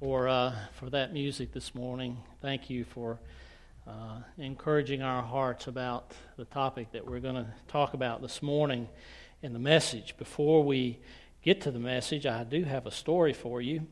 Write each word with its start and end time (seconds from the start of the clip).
for 0.00 0.28
uh, 0.28 0.54
for 0.74 0.90
that 0.90 1.12
music 1.12 1.52
this 1.52 1.74
morning. 1.74 2.18
Thank 2.40 2.70
you 2.70 2.84
for 2.84 3.18
uh, 3.86 4.20
encouraging 4.36 5.02
our 5.02 5.22
hearts 5.22 5.66
about 5.66 6.12
the 6.36 6.44
topic 6.44 6.92
that 6.92 7.04
we're 7.04 7.18
going 7.18 7.34
to 7.34 7.46
talk 7.66 7.94
about 7.94 8.22
this 8.22 8.40
morning 8.40 8.88
in 9.42 9.52
the 9.52 9.58
message. 9.58 10.16
Before 10.16 10.62
we 10.62 11.00
get 11.42 11.60
to 11.62 11.72
the 11.72 11.80
message, 11.80 12.26
I 12.26 12.44
do 12.44 12.62
have 12.62 12.86
a 12.86 12.92
story 12.92 13.32
for 13.32 13.60
you. 13.60 13.86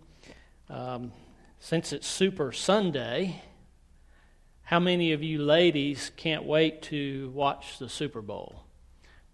Um, 0.71 1.13
since 1.59 1.93
it's 1.93 2.07
Super 2.07 2.53
Sunday, 2.53 3.43
how 4.63 4.79
many 4.79 5.13
of 5.13 5.25
you 5.25 5.43
ladies 5.43 6.13
can't 6.17 6.45
wait 6.45 6.83
to 6.83 7.33
watch 7.35 7.79
the 7.79 7.89
Super 7.89 8.23
Bowl? 8.23 8.63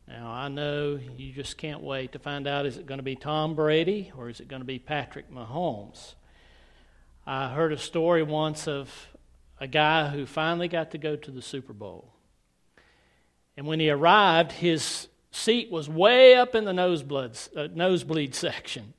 Now, 0.09 0.31
I 0.31 0.49
know 0.49 0.99
you 1.19 1.33
just 1.35 1.59
can't 1.59 1.83
wait 1.83 2.13
to 2.13 2.19
find 2.19 2.47
out 2.47 2.65
is 2.65 2.79
it 2.79 2.87
going 2.87 2.99
to 2.99 3.05
be 3.05 3.17
Tom 3.17 3.55
Brady 3.55 4.11
or 4.17 4.31
is 4.31 4.41
it 4.41 4.49
going 4.49 4.63
to 4.63 4.67
be 4.67 4.79
Patrick 4.79 5.31
Mahomes? 5.31 6.15
I 7.27 7.49
heard 7.51 7.73
a 7.73 7.79
story 7.79 8.23
once 8.25 8.67
of 8.67 8.91
a 9.61 9.69
guy 9.69 10.09
who 10.09 10.27
finally 10.27 10.67
got 10.67 10.91
to 10.91 10.99
go 10.99 11.15
to 11.15 11.31
the 11.31 11.43
Super 11.43 11.73
Bowl. 11.73 12.13
And 13.57 13.65
when 13.67 13.79
he 13.79 13.91
arrived, 13.91 14.51
his 14.51 15.07
seat 15.31 15.71
was 15.71 15.89
way 15.89 16.35
up 16.35 16.57
in 16.57 16.65
the 16.65 16.73
nosebleed, 16.73 17.39
uh, 17.57 17.69
nosebleed 17.73 18.35
section. 18.35 18.95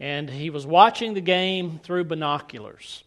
And 0.00 0.28
he 0.28 0.50
was 0.50 0.66
watching 0.66 1.14
the 1.14 1.20
game 1.20 1.78
through 1.82 2.04
binoculars. 2.04 3.04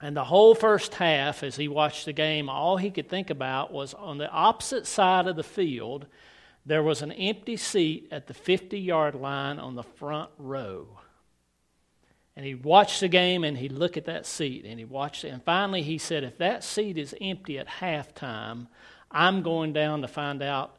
And 0.00 0.16
the 0.16 0.24
whole 0.24 0.54
first 0.54 0.94
half, 0.94 1.42
as 1.42 1.56
he 1.56 1.66
watched 1.66 2.04
the 2.04 2.12
game, 2.12 2.48
all 2.48 2.76
he 2.76 2.90
could 2.90 3.08
think 3.08 3.30
about 3.30 3.72
was 3.72 3.94
on 3.94 4.18
the 4.18 4.30
opposite 4.30 4.86
side 4.86 5.26
of 5.26 5.34
the 5.34 5.42
field, 5.42 6.06
there 6.64 6.84
was 6.84 7.02
an 7.02 7.10
empty 7.12 7.56
seat 7.56 8.08
at 8.12 8.28
the 8.28 8.34
50 8.34 8.78
yard 8.78 9.16
line 9.16 9.58
on 9.58 9.74
the 9.74 9.82
front 9.82 10.30
row. 10.38 10.86
And 12.40 12.46
he 12.46 12.54
watched 12.54 13.00
the 13.00 13.08
game 13.08 13.44
and 13.44 13.58
he'd 13.58 13.70
look 13.70 13.98
at 13.98 14.06
that 14.06 14.24
seat 14.24 14.64
and 14.64 14.78
he 14.78 14.86
watched 14.86 15.26
it. 15.26 15.28
And 15.28 15.44
finally 15.44 15.82
he 15.82 15.98
said, 15.98 16.24
If 16.24 16.38
that 16.38 16.64
seat 16.64 16.96
is 16.96 17.14
empty 17.20 17.58
at 17.58 17.68
halftime, 17.68 18.66
I'm 19.10 19.42
going 19.42 19.74
down 19.74 20.00
to 20.00 20.08
find 20.08 20.42
out 20.42 20.74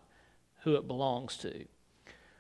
who 0.64 0.74
it 0.74 0.88
belongs 0.88 1.38
to. 1.38 1.66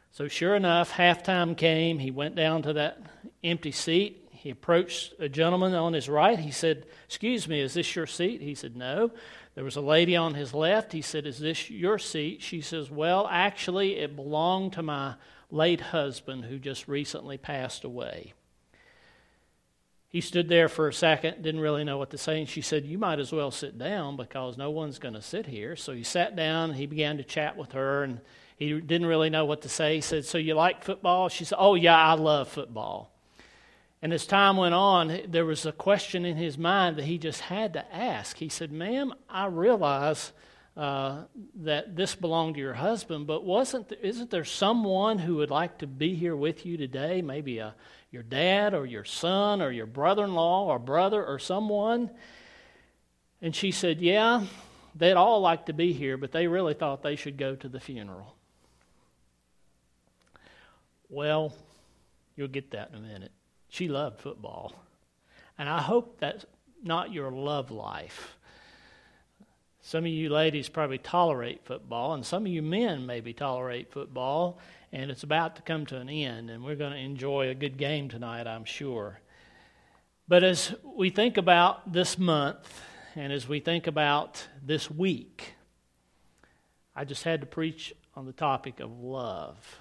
So, 0.09 0.27
sure 0.27 0.55
enough, 0.55 0.91
halftime 0.93 1.55
came. 1.55 1.99
He 1.99 2.09
went 2.09 2.33
down 2.33 2.63
to 2.63 2.73
that 2.73 2.97
empty 3.43 3.71
seat. 3.71 4.27
He 4.31 4.49
approached 4.49 5.13
a 5.19 5.29
gentleman 5.29 5.75
on 5.75 5.93
his 5.93 6.09
right. 6.09 6.39
He 6.39 6.49
said, 6.49 6.87
Excuse 7.05 7.47
me, 7.47 7.61
is 7.61 7.75
this 7.75 7.95
your 7.95 8.07
seat? 8.07 8.41
He 8.41 8.55
said, 8.55 8.75
No. 8.75 9.11
There 9.53 9.63
was 9.63 9.75
a 9.75 9.81
lady 9.81 10.15
on 10.15 10.33
his 10.33 10.51
left. 10.51 10.93
He 10.93 11.03
said, 11.03 11.27
Is 11.27 11.37
this 11.37 11.69
your 11.69 11.99
seat? 11.99 12.41
She 12.41 12.59
says, 12.61 12.89
Well, 12.89 13.27
actually, 13.29 13.97
it 13.97 14.15
belonged 14.15 14.73
to 14.73 14.81
my 14.81 15.13
late 15.51 15.81
husband 15.81 16.45
who 16.45 16.57
just 16.57 16.87
recently 16.87 17.37
passed 17.37 17.83
away. 17.83 18.33
He 20.11 20.19
stood 20.19 20.49
there 20.49 20.67
for 20.67 20.89
a 20.89 20.93
second, 20.93 21.41
didn't 21.41 21.61
really 21.61 21.85
know 21.85 21.97
what 21.97 22.09
to 22.09 22.17
say, 22.17 22.39
and 22.39 22.49
she 22.49 22.59
said, 22.59 22.85
You 22.85 22.97
might 22.97 23.19
as 23.19 23.31
well 23.31 23.49
sit 23.49 23.77
down 23.77 24.17
because 24.17 24.57
no 24.57 24.69
one's 24.69 24.99
going 24.99 25.13
to 25.13 25.21
sit 25.21 25.45
here. 25.45 25.77
So 25.77 25.93
he 25.93 26.03
sat 26.03 26.35
down 26.35 26.71
and 26.71 26.77
he 26.77 26.85
began 26.85 27.15
to 27.17 27.23
chat 27.23 27.55
with 27.55 27.71
her, 27.71 28.03
and 28.03 28.19
he 28.57 28.81
didn't 28.81 29.07
really 29.07 29.29
know 29.29 29.45
what 29.45 29.61
to 29.61 29.69
say. 29.69 29.95
He 29.95 30.01
said, 30.01 30.25
So 30.25 30.37
you 30.37 30.53
like 30.53 30.83
football? 30.83 31.29
She 31.29 31.45
said, 31.45 31.55
Oh, 31.59 31.75
yeah, 31.75 31.97
I 31.97 32.15
love 32.15 32.49
football. 32.49 33.09
And 34.01 34.11
as 34.11 34.25
time 34.25 34.57
went 34.57 34.73
on, 34.73 35.21
there 35.29 35.45
was 35.45 35.65
a 35.65 35.71
question 35.71 36.25
in 36.25 36.35
his 36.35 36.57
mind 36.57 36.97
that 36.97 37.05
he 37.05 37.17
just 37.17 37.39
had 37.39 37.73
to 37.73 37.95
ask. 37.95 38.35
He 38.35 38.49
said, 38.49 38.71
Ma'am, 38.71 39.13
I 39.29 39.45
realize 39.45 40.33
uh, 40.75 41.23
that 41.61 41.95
this 41.95 42.15
belonged 42.15 42.55
to 42.55 42.61
your 42.61 42.73
husband, 42.73 43.27
but 43.27 43.45
wasn't 43.45 43.87
there, 43.87 43.99
isn't 44.01 44.29
there 44.29 44.43
someone 44.43 45.19
who 45.19 45.35
would 45.35 45.51
like 45.51 45.77
to 45.77 45.87
be 45.87 46.15
here 46.15 46.35
with 46.35 46.65
you 46.65 46.75
today? 46.77 47.21
Maybe 47.21 47.59
a, 47.59 47.75
your 48.11 48.23
dad 48.23 48.73
or 48.73 48.85
your 48.85 49.05
son 49.05 49.61
or 49.61 49.71
your 49.71 49.85
brother 49.85 50.25
in 50.25 50.33
law 50.35 50.67
or 50.67 50.79
brother 50.79 51.25
or 51.25 51.39
someone? 51.39 52.11
And 53.41 53.55
she 53.55 53.71
said, 53.71 54.01
Yeah, 54.01 54.45
they'd 54.95 55.13
all 55.13 55.41
like 55.41 55.65
to 55.67 55.73
be 55.73 55.93
here, 55.93 56.17
but 56.17 56.31
they 56.31 56.47
really 56.47 56.73
thought 56.73 57.01
they 57.01 57.15
should 57.15 57.37
go 57.37 57.55
to 57.55 57.67
the 57.67 57.79
funeral. 57.79 58.35
Well, 61.09 61.53
you'll 62.35 62.47
get 62.47 62.71
that 62.71 62.89
in 62.91 62.97
a 62.97 63.01
minute. 63.01 63.31
She 63.69 63.87
loved 63.87 64.19
football. 64.19 64.73
And 65.57 65.67
I 65.67 65.81
hope 65.81 66.19
that's 66.19 66.45
not 66.83 67.13
your 67.13 67.31
love 67.31 67.71
life. 67.71 68.37
Some 69.81 70.05
of 70.05 70.11
you 70.11 70.29
ladies 70.29 70.69
probably 70.69 70.99
tolerate 70.99 71.65
football, 71.65 72.13
and 72.13 72.25
some 72.25 72.45
of 72.45 72.51
you 72.51 72.61
men 72.61 73.05
maybe 73.05 73.33
tolerate 73.33 73.91
football, 73.91 74.59
and 74.91 75.09
it's 75.09 75.23
about 75.23 75.55
to 75.55 75.61
come 75.61 75.85
to 75.87 75.97
an 75.97 76.09
end, 76.09 76.49
and 76.49 76.63
we're 76.63 76.75
going 76.75 76.91
to 76.91 76.97
enjoy 76.97 77.49
a 77.49 77.55
good 77.55 77.77
game 77.77 78.09
tonight, 78.09 78.47
I'm 78.47 78.65
sure. 78.65 79.21
But 80.27 80.43
as 80.43 80.73
we 80.83 81.09
think 81.09 81.37
about 81.37 81.91
this 81.91 82.17
month, 82.17 82.81
and 83.15 83.33
as 83.33 83.47
we 83.47 83.59
think 83.59 83.87
about 83.87 84.47
this 84.63 84.89
week, 84.89 85.55
I 86.95 87.05
just 87.05 87.23
had 87.23 87.41
to 87.41 87.47
preach 87.47 87.93
on 88.15 88.25
the 88.25 88.33
topic 88.33 88.79
of 88.79 88.99
love. 88.99 89.79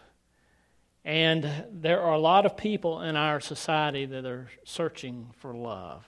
And 1.05 1.49
there 1.73 2.01
are 2.03 2.15
a 2.15 2.19
lot 2.19 2.47
of 2.47 2.57
people 2.57 3.01
in 3.03 3.17
our 3.17 3.41
society 3.41 4.07
that 4.07 4.25
are 4.27 4.49
searching 4.65 5.31
for 5.39 5.55
love. 5.55 6.07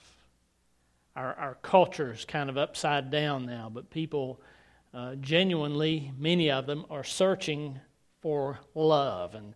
Our, 1.17 1.35
our 1.35 1.55
culture 1.63 2.13
is 2.13 2.25
kind 2.25 2.51
of 2.51 2.57
upside 2.57 3.11
down 3.11 3.47
now, 3.47 3.71
but 3.73 3.91
people 3.91 4.41
uh, 4.95 5.15
genuinely, 5.17 6.13
many 6.19 6.51
of 6.51 6.67
them, 6.67 6.85
are 6.91 7.05
searching 7.05 7.81
for 8.23 8.61
love. 8.75 9.35
And, 9.35 9.55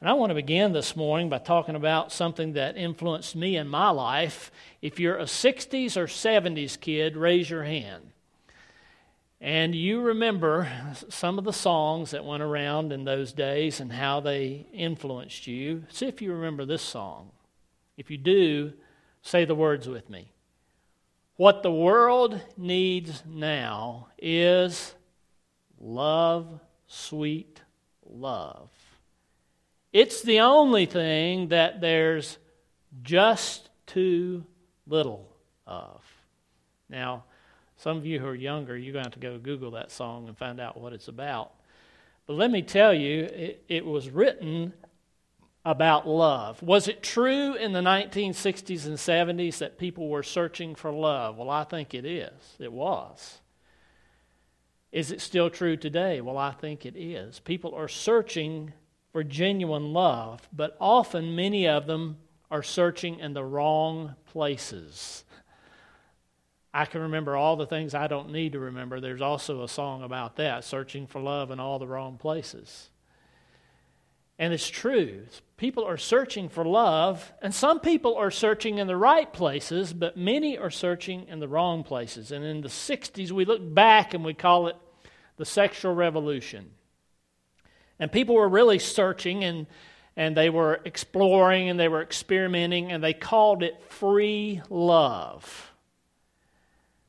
and 0.00 0.08
I 0.08 0.12
want 0.12 0.28
to 0.30 0.34
begin 0.34 0.72
this 0.72 0.94
morning 0.94 1.30
by 1.30 1.38
talking 1.38 1.74
about 1.74 2.12
something 2.12 2.52
that 2.52 2.76
influenced 2.76 3.34
me 3.34 3.56
in 3.56 3.66
my 3.66 3.88
life. 3.88 4.52
If 4.82 5.00
you're 5.00 5.16
a 5.16 5.24
60s 5.24 5.96
or 5.96 6.06
70s 6.06 6.78
kid, 6.78 7.16
raise 7.16 7.48
your 7.48 7.64
hand. 7.64 8.10
And 9.40 9.74
you 9.74 10.02
remember 10.02 10.70
some 11.08 11.38
of 11.38 11.44
the 11.44 11.52
songs 11.52 12.10
that 12.10 12.24
went 12.24 12.42
around 12.42 12.92
in 12.92 13.04
those 13.04 13.32
days 13.32 13.80
and 13.80 13.92
how 13.92 14.20
they 14.20 14.66
influenced 14.72 15.46
you. 15.46 15.84
See 15.88 16.06
if 16.06 16.20
you 16.20 16.32
remember 16.32 16.66
this 16.66 16.82
song. 16.82 17.30
If 17.96 18.10
you 18.10 18.18
do, 18.18 18.74
say 19.22 19.46
the 19.46 19.54
words 19.54 19.88
with 19.88 20.10
me. 20.10 20.30
What 21.36 21.62
the 21.62 21.72
world 21.72 22.40
needs 22.56 23.22
now 23.26 24.08
is 24.18 24.94
love, 25.80 26.60
sweet 26.86 27.60
love. 28.10 28.70
It's 29.92 30.22
the 30.22 30.40
only 30.40 30.86
thing 30.86 31.48
that 31.48 31.80
there's 31.80 32.38
just 33.02 33.70
too 33.86 34.44
little 34.86 35.28
of. 35.66 36.02
Now, 36.88 37.24
some 37.76 37.96
of 37.96 38.06
you 38.06 38.18
who 38.20 38.26
are 38.26 38.34
younger, 38.34 38.76
you're 38.76 38.92
going 38.92 39.04
to 39.04 39.10
have 39.10 39.14
to 39.14 39.20
go 39.20 39.38
Google 39.38 39.72
that 39.72 39.90
song 39.90 40.28
and 40.28 40.36
find 40.36 40.60
out 40.60 40.80
what 40.80 40.92
it's 40.92 41.08
about. 41.08 41.52
But 42.26 42.34
let 42.34 42.50
me 42.50 42.62
tell 42.62 42.94
you, 42.94 43.24
it, 43.24 43.64
it 43.68 43.84
was 43.84 44.08
written 44.10 44.72
about 45.64 46.06
love. 46.06 46.62
Was 46.62 46.88
it 46.88 47.02
true 47.02 47.54
in 47.54 47.72
the 47.72 47.80
1960s 47.80 48.86
and 48.86 48.96
70s 48.96 49.58
that 49.58 49.78
people 49.78 50.08
were 50.08 50.22
searching 50.22 50.74
for 50.74 50.92
love? 50.92 51.36
Well, 51.36 51.50
I 51.50 51.64
think 51.64 51.94
it 51.94 52.04
is. 52.04 52.32
It 52.58 52.72
was. 52.72 53.40
Is 54.94 55.10
it 55.10 55.20
still 55.20 55.50
true 55.50 55.76
today? 55.76 56.20
Well, 56.20 56.38
I 56.38 56.52
think 56.52 56.86
it 56.86 56.94
is. 56.96 57.40
People 57.40 57.74
are 57.74 57.88
searching 57.88 58.72
for 59.10 59.24
genuine 59.24 59.92
love, 59.92 60.48
but 60.52 60.76
often 60.80 61.34
many 61.34 61.66
of 61.66 61.86
them 61.86 62.18
are 62.48 62.62
searching 62.62 63.18
in 63.18 63.34
the 63.34 63.42
wrong 63.44 64.14
places. 64.26 65.24
I 66.72 66.84
can 66.84 67.00
remember 67.00 67.34
all 67.34 67.56
the 67.56 67.66
things 67.66 67.92
I 67.92 68.06
don't 68.06 68.30
need 68.30 68.52
to 68.52 68.60
remember. 68.60 69.00
There's 69.00 69.20
also 69.20 69.64
a 69.64 69.68
song 69.68 70.04
about 70.04 70.36
that, 70.36 70.62
searching 70.62 71.08
for 71.08 71.20
love 71.20 71.50
in 71.50 71.58
all 71.58 71.80
the 71.80 71.88
wrong 71.88 72.16
places. 72.16 72.90
And 74.38 74.52
it's 74.52 74.68
true. 74.68 75.26
People 75.56 75.84
are 75.84 75.96
searching 75.96 76.48
for 76.48 76.64
love, 76.64 77.32
and 77.42 77.52
some 77.52 77.80
people 77.80 78.14
are 78.14 78.30
searching 78.30 78.78
in 78.78 78.86
the 78.86 78.96
right 78.96 79.32
places, 79.32 79.92
but 79.92 80.16
many 80.16 80.56
are 80.56 80.70
searching 80.70 81.26
in 81.26 81.40
the 81.40 81.48
wrong 81.48 81.82
places. 81.82 82.30
And 82.30 82.44
in 82.44 82.60
the 82.60 82.68
60s, 82.68 83.32
we 83.32 83.44
look 83.44 83.74
back 83.74 84.14
and 84.14 84.24
we 84.24 84.34
call 84.34 84.68
it 84.68 84.76
the 85.36 85.44
sexual 85.44 85.94
revolution. 85.94 86.70
And 87.98 88.10
people 88.10 88.34
were 88.34 88.48
really 88.48 88.78
searching 88.78 89.44
and, 89.44 89.66
and 90.16 90.36
they 90.36 90.50
were 90.50 90.80
exploring 90.84 91.68
and 91.68 91.78
they 91.78 91.88
were 91.88 92.02
experimenting, 92.02 92.92
and 92.92 93.02
they 93.02 93.14
called 93.14 93.62
it 93.62 93.82
free 93.88 94.62
love. 94.70 95.72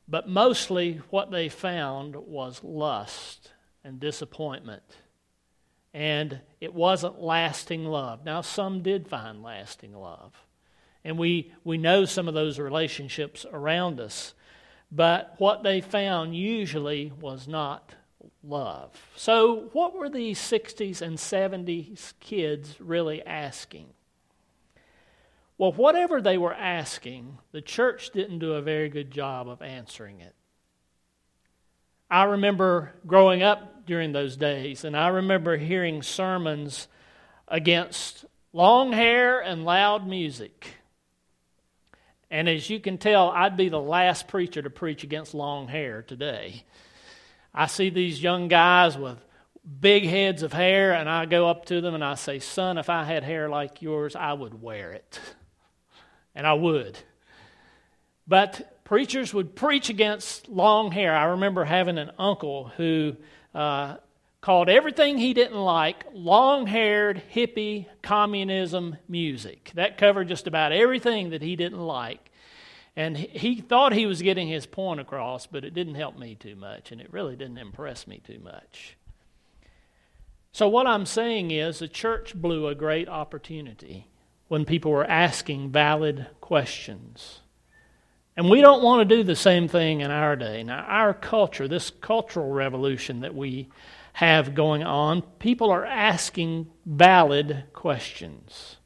But 0.08 0.28
mostly 0.28 1.00
what 1.10 1.30
they 1.30 1.48
found 1.48 2.14
was 2.14 2.62
lust 2.62 3.52
and 3.84 3.98
disappointment. 3.98 4.82
And 5.92 6.40
it 6.60 6.74
wasn't 6.74 7.22
lasting 7.22 7.84
love. 7.84 8.24
Now, 8.24 8.40
some 8.40 8.82
did 8.82 9.08
find 9.08 9.42
lasting 9.42 9.94
love. 9.94 10.32
And 11.04 11.18
we, 11.18 11.52
we 11.64 11.78
know 11.78 12.04
some 12.04 12.28
of 12.28 12.34
those 12.34 12.58
relationships 12.58 13.46
around 13.50 14.00
us. 14.00 14.34
But 14.92 15.34
what 15.38 15.62
they 15.62 15.80
found 15.80 16.36
usually 16.36 17.12
was 17.20 17.48
not 17.48 17.94
love. 18.48 18.90
So, 19.16 19.68
what 19.72 19.94
were 19.94 20.08
these 20.08 20.38
60s 20.38 21.02
and 21.02 21.18
70s 21.18 22.14
kids 22.20 22.80
really 22.80 23.24
asking? 23.24 23.86
Well, 25.58 25.72
whatever 25.72 26.20
they 26.20 26.36
were 26.36 26.54
asking, 26.54 27.38
the 27.52 27.62
church 27.62 28.10
didn't 28.10 28.40
do 28.40 28.52
a 28.52 28.62
very 28.62 28.88
good 28.88 29.10
job 29.10 29.48
of 29.48 29.62
answering 29.62 30.20
it. 30.20 30.34
I 32.10 32.24
remember 32.24 32.92
growing 33.06 33.42
up 33.42 33.86
during 33.86 34.12
those 34.12 34.36
days, 34.36 34.84
and 34.84 34.96
I 34.96 35.08
remember 35.08 35.56
hearing 35.56 36.02
sermons 36.02 36.88
against 37.48 38.26
long 38.52 38.92
hair 38.92 39.40
and 39.40 39.64
loud 39.64 40.06
music. 40.06 40.74
And 42.30 42.48
as 42.48 42.68
you 42.68 42.80
can 42.80 42.98
tell, 42.98 43.30
I'd 43.30 43.56
be 43.56 43.68
the 43.68 43.80
last 43.80 44.28
preacher 44.28 44.60
to 44.60 44.70
preach 44.70 45.04
against 45.04 45.34
long 45.34 45.68
hair 45.68 46.02
today. 46.02 46.64
I 47.56 47.66
see 47.66 47.88
these 47.88 48.22
young 48.22 48.48
guys 48.48 48.98
with 48.98 49.16
big 49.80 50.04
heads 50.04 50.42
of 50.42 50.52
hair, 50.52 50.92
and 50.92 51.08
I 51.08 51.24
go 51.24 51.48
up 51.48 51.64
to 51.66 51.80
them 51.80 51.94
and 51.94 52.04
I 52.04 52.14
say, 52.14 52.38
Son, 52.38 52.76
if 52.76 52.90
I 52.90 53.04
had 53.04 53.24
hair 53.24 53.48
like 53.48 53.80
yours, 53.80 54.14
I 54.14 54.34
would 54.34 54.62
wear 54.62 54.92
it. 54.92 55.18
And 56.38 56.46
I 56.46 56.52
would. 56.52 56.98
But 58.28 58.84
preachers 58.84 59.32
would 59.32 59.56
preach 59.56 59.88
against 59.88 60.50
long 60.50 60.92
hair. 60.92 61.16
I 61.16 61.24
remember 61.24 61.64
having 61.64 61.96
an 61.96 62.10
uncle 62.18 62.70
who 62.76 63.16
uh, 63.54 63.96
called 64.42 64.68
everything 64.68 65.16
he 65.16 65.32
didn't 65.32 65.56
like 65.56 66.04
long 66.12 66.66
haired, 66.66 67.22
hippie, 67.34 67.86
communism 68.02 68.98
music. 69.08 69.72
That 69.76 69.96
covered 69.96 70.28
just 70.28 70.46
about 70.46 70.72
everything 70.72 71.30
that 71.30 71.40
he 71.40 71.56
didn't 71.56 71.80
like. 71.80 72.30
And 72.96 73.16
he 73.16 73.60
thought 73.60 73.92
he 73.92 74.06
was 74.06 74.22
getting 74.22 74.48
his 74.48 74.64
point 74.64 75.00
across, 75.00 75.46
but 75.46 75.64
it 75.64 75.74
didn't 75.74 75.96
help 75.96 76.18
me 76.18 76.34
too 76.34 76.56
much, 76.56 76.90
and 76.90 77.00
it 77.00 77.12
really 77.12 77.36
didn't 77.36 77.58
impress 77.58 78.06
me 78.06 78.22
too 78.26 78.38
much. 78.38 78.96
So, 80.50 80.66
what 80.68 80.86
I'm 80.86 81.04
saying 81.04 81.50
is 81.50 81.78
the 81.78 81.88
church 81.88 82.34
blew 82.34 82.66
a 82.66 82.74
great 82.74 83.08
opportunity 83.08 84.08
when 84.48 84.64
people 84.64 84.90
were 84.90 85.04
asking 85.04 85.70
valid 85.70 86.28
questions. 86.40 87.40
And 88.38 88.48
we 88.48 88.60
don't 88.60 88.82
want 88.82 89.06
to 89.06 89.16
do 89.16 89.22
the 89.22 89.36
same 89.36 89.68
thing 89.68 90.00
in 90.00 90.10
our 90.10 90.36
day. 90.36 90.62
Now, 90.62 90.80
our 90.80 91.12
culture, 91.12 91.68
this 91.68 91.90
cultural 91.90 92.50
revolution 92.50 93.20
that 93.20 93.34
we 93.34 93.68
have 94.14 94.54
going 94.54 94.82
on, 94.82 95.20
people 95.20 95.70
are 95.70 95.84
asking 95.84 96.70
valid 96.86 97.64
questions. 97.72 98.76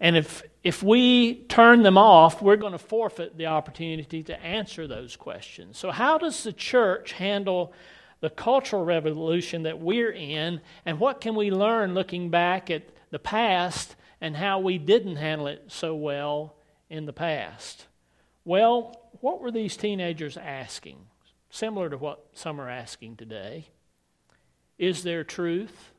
And 0.00 0.16
if, 0.16 0.42
if 0.68 0.82
we 0.82 1.36
turn 1.48 1.82
them 1.82 1.96
off, 1.96 2.42
we're 2.42 2.58
going 2.58 2.72
to 2.72 2.78
forfeit 2.78 3.38
the 3.38 3.46
opportunity 3.46 4.22
to 4.22 4.38
answer 4.44 4.86
those 4.86 5.16
questions. 5.16 5.78
So, 5.78 5.90
how 5.90 6.18
does 6.18 6.42
the 6.42 6.52
church 6.52 7.12
handle 7.12 7.72
the 8.20 8.28
cultural 8.28 8.84
revolution 8.84 9.62
that 9.62 9.78
we're 9.78 10.12
in, 10.12 10.60
and 10.84 11.00
what 11.00 11.22
can 11.22 11.34
we 11.34 11.50
learn 11.50 11.94
looking 11.94 12.28
back 12.28 12.70
at 12.70 12.82
the 13.08 13.18
past 13.18 13.96
and 14.20 14.36
how 14.36 14.58
we 14.58 14.76
didn't 14.76 15.16
handle 15.16 15.46
it 15.46 15.64
so 15.68 15.94
well 15.94 16.54
in 16.90 17.06
the 17.06 17.14
past? 17.14 17.86
Well, 18.44 18.94
what 19.22 19.40
were 19.40 19.50
these 19.50 19.74
teenagers 19.74 20.36
asking? 20.36 20.98
Similar 21.48 21.88
to 21.88 21.96
what 21.96 22.26
some 22.34 22.60
are 22.60 22.68
asking 22.68 23.16
today. 23.16 23.68
Is 24.76 25.02
there 25.02 25.24
truth? 25.24 25.92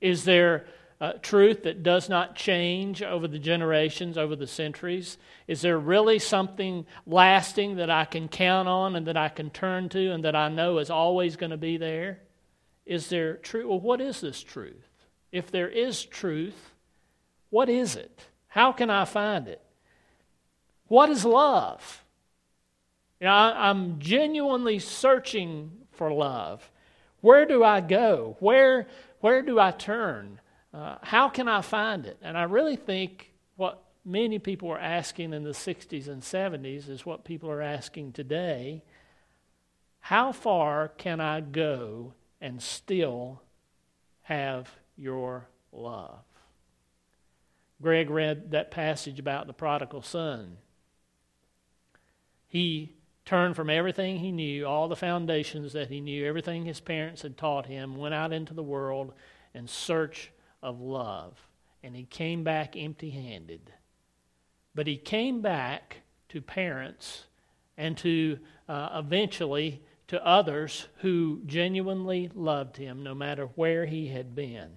Is 0.00 0.22
there 0.22 0.66
uh, 1.00 1.12
truth 1.20 1.64
that 1.64 1.82
does 1.82 2.08
not 2.08 2.36
change 2.36 3.02
over 3.02 3.28
the 3.28 3.38
generations, 3.38 4.16
over 4.16 4.34
the 4.34 4.46
centuries? 4.46 5.18
Is 5.46 5.60
there 5.60 5.78
really 5.78 6.18
something 6.18 6.86
lasting 7.06 7.76
that 7.76 7.90
I 7.90 8.04
can 8.04 8.28
count 8.28 8.68
on 8.68 8.96
and 8.96 9.06
that 9.06 9.16
I 9.16 9.28
can 9.28 9.50
turn 9.50 9.88
to 9.90 10.12
and 10.12 10.24
that 10.24 10.34
I 10.34 10.48
know 10.48 10.78
is 10.78 10.90
always 10.90 11.36
going 11.36 11.50
to 11.50 11.56
be 11.56 11.76
there? 11.76 12.20
Is 12.86 13.08
there 13.08 13.36
truth? 13.36 13.66
Well, 13.66 13.80
what 13.80 14.00
is 14.00 14.20
this 14.20 14.42
truth? 14.42 14.88
If 15.32 15.50
there 15.50 15.68
is 15.68 16.04
truth, 16.04 16.72
what 17.50 17.68
is 17.68 17.96
it? 17.96 18.26
How 18.48 18.72
can 18.72 18.88
I 18.88 19.04
find 19.04 19.48
it? 19.48 19.60
What 20.88 21.10
is 21.10 21.24
love? 21.24 22.04
You 23.20 23.26
know, 23.26 23.32
I, 23.32 23.68
I'm 23.68 23.98
genuinely 23.98 24.78
searching 24.78 25.72
for 25.92 26.12
love. 26.12 26.70
Where 27.20 27.44
do 27.44 27.64
I 27.64 27.80
go? 27.80 28.36
Where, 28.40 28.86
where 29.20 29.42
do 29.42 29.58
I 29.58 29.72
turn? 29.72 30.40
Uh, 30.72 30.96
how 31.02 31.28
can 31.28 31.48
I 31.48 31.60
find 31.62 32.06
it? 32.06 32.18
And 32.22 32.36
I 32.36 32.44
really 32.44 32.76
think 32.76 33.32
what 33.56 33.82
many 34.04 34.38
people 34.38 34.68
were 34.68 34.78
asking 34.78 35.32
in 35.32 35.42
the 35.42 35.50
60s 35.50 36.08
and 36.08 36.22
70s 36.22 36.88
is 36.88 37.04
what 37.04 37.24
people 37.24 37.50
are 37.50 37.62
asking 37.62 38.12
today. 38.12 38.84
How 40.00 40.32
far 40.32 40.88
can 40.88 41.20
I 41.20 41.40
go 41.40 42.14
and 42.40 42.62
still 42.62 43.42
have 44.22 44.70
your 44.96 45.48
love? 45.72 46.20
Greg 47.82 48.08
read 48.08 48.52
that 48.52 48.70
passage 48.70 49.18
about 49.18 49.46
the 49.46 49.52
prodigal 49.52 50.02
son. 50.02 50.58
He 52.48 52.94
turned 53.24 53.56
from 53.56 53.68
everything 53.68 54.18
he 54.18 54.32
knew, 54.32 54.64
all 54.64 54.88
the 54.88 54.96
foundations 54.96 55.72
that 55.72 55.90
he 55.90 56.00
knew, 56.00 56.24
everything 56.24 56.64
his 56.64 56.80
parents 56.80 57.22
had 57.22 57.36
taught 57.36 57.66
him, 57.66 57.96
went 57.96 58.14
out 58.14 58.32
into 58.32 58.54
the 58.54 58.62
world 58.62 59.12
and 59.52 59.68
search 59.68 60.30
of 60.62 60.80
love. 60.80 61.38
And 61.82 61.94
he 61.94 62.04
came 62.04 62.44
back 62.44 62.76
empty 62.76 63.10
handed. 63.10 63.72
But 64.74 64.86
he 64.86 64.96
came 64.96 65.40
back 65.40 65.98
to 66.30 66.40
parents 66.40 67.24
and 67.76 67.96
to 67.98 68.38
uh, 68.68 68.88
eventually 68.94 69.82
to 70.08 70.24
others 70.24 70.86
who 70.98 71.40
genuinely 71.46 72.30
loved 72.34 72.76
him 72.76 73.02
no 73.02 73.14
matter 73.14 73.46
where 73.54 73.86
he 73.86 74.08
had 74.08 74.34
been. 74.34 74.70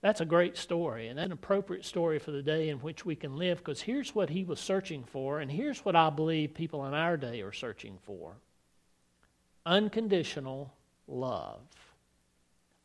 That's 0.00 0.20
a 0.20 0.26
great 0.26 0.56
story 0.58 1.08
and 1.08 1.18
an 1.18 1.32
appropriate 1.32 1.84
story 1.84 2.18
for 2.18 2.30
the 2.30 2.42
day 2.42 2.68
in 2.68 2.78
which 2.78 3.06
we 3.06 3.16
can 3.16 3.36
live 3.36 3.58
because 3.58 3.80
here's 3.80 4.14
what 4.14 4.28
he 4.28 4.44
was 4.44 4.60
searching 4.60 5.02
for, 5.04 5.40
and 5.40 5.50
here's 5.50 5.84
what 5.84 5.96
I 5.96 6.10
believe 6.10 6.52
people 6.52 6.84
in 6.84 6.92
our 6.92 7.16
day 7.16 7.40
are 7.40 7.52
searching 7.52 7.98
for 8.02 8.36
unconditional 9.66 10.74
love. 11.06 11.62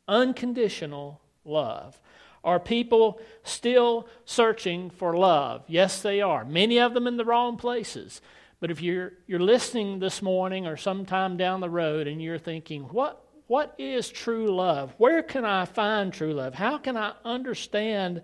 Unconditional 0.08 1.20
love. 1.46 2.00
Are 2.44 2.60
people 2.60 3.20
still 3.44 4.08
searching 4.26 4.90
for 4.90 5.18
love? 5.18 5.64
Yes, 5.68 6.02
they 6.02 6.22
are. 6.22 6.46
Many 6.46 6.80
of 6.80 6.94
them 6.94 7.08
in 7.08 7.18
the 7.18 7.26
wrong 7.26 7.58
places. 7.58 8.22
But 8.60 8.72
if 8.72 8.82
you're, 8.82 9.14
you're 9.28 9.40
listening 9.40 10.00
this 10.00 10.22
morning 10.22 10.68
or 10.68 10.78
sometime 10.78 11.38
down 11.38 11.62
the 11.62 11.70
road 11.70 12.08
and 12.08 12.22
you're 12.22 12.38
thinking, 12.38 12.84
what, 12.84 13.26
what 13.48 13.74
is 13.78 14.10
true 14.10 14.54
love? 14.54 14.94
Where 14.98 15.24
can 15.24 15.46
I 15.46 15.66
find 15.66 16.14
true 16.14 16.34
love? 16.34 16.54
How 16.54 16.78
can 16.78 16.96
I 16.98 17.14
understand 17.26 18.22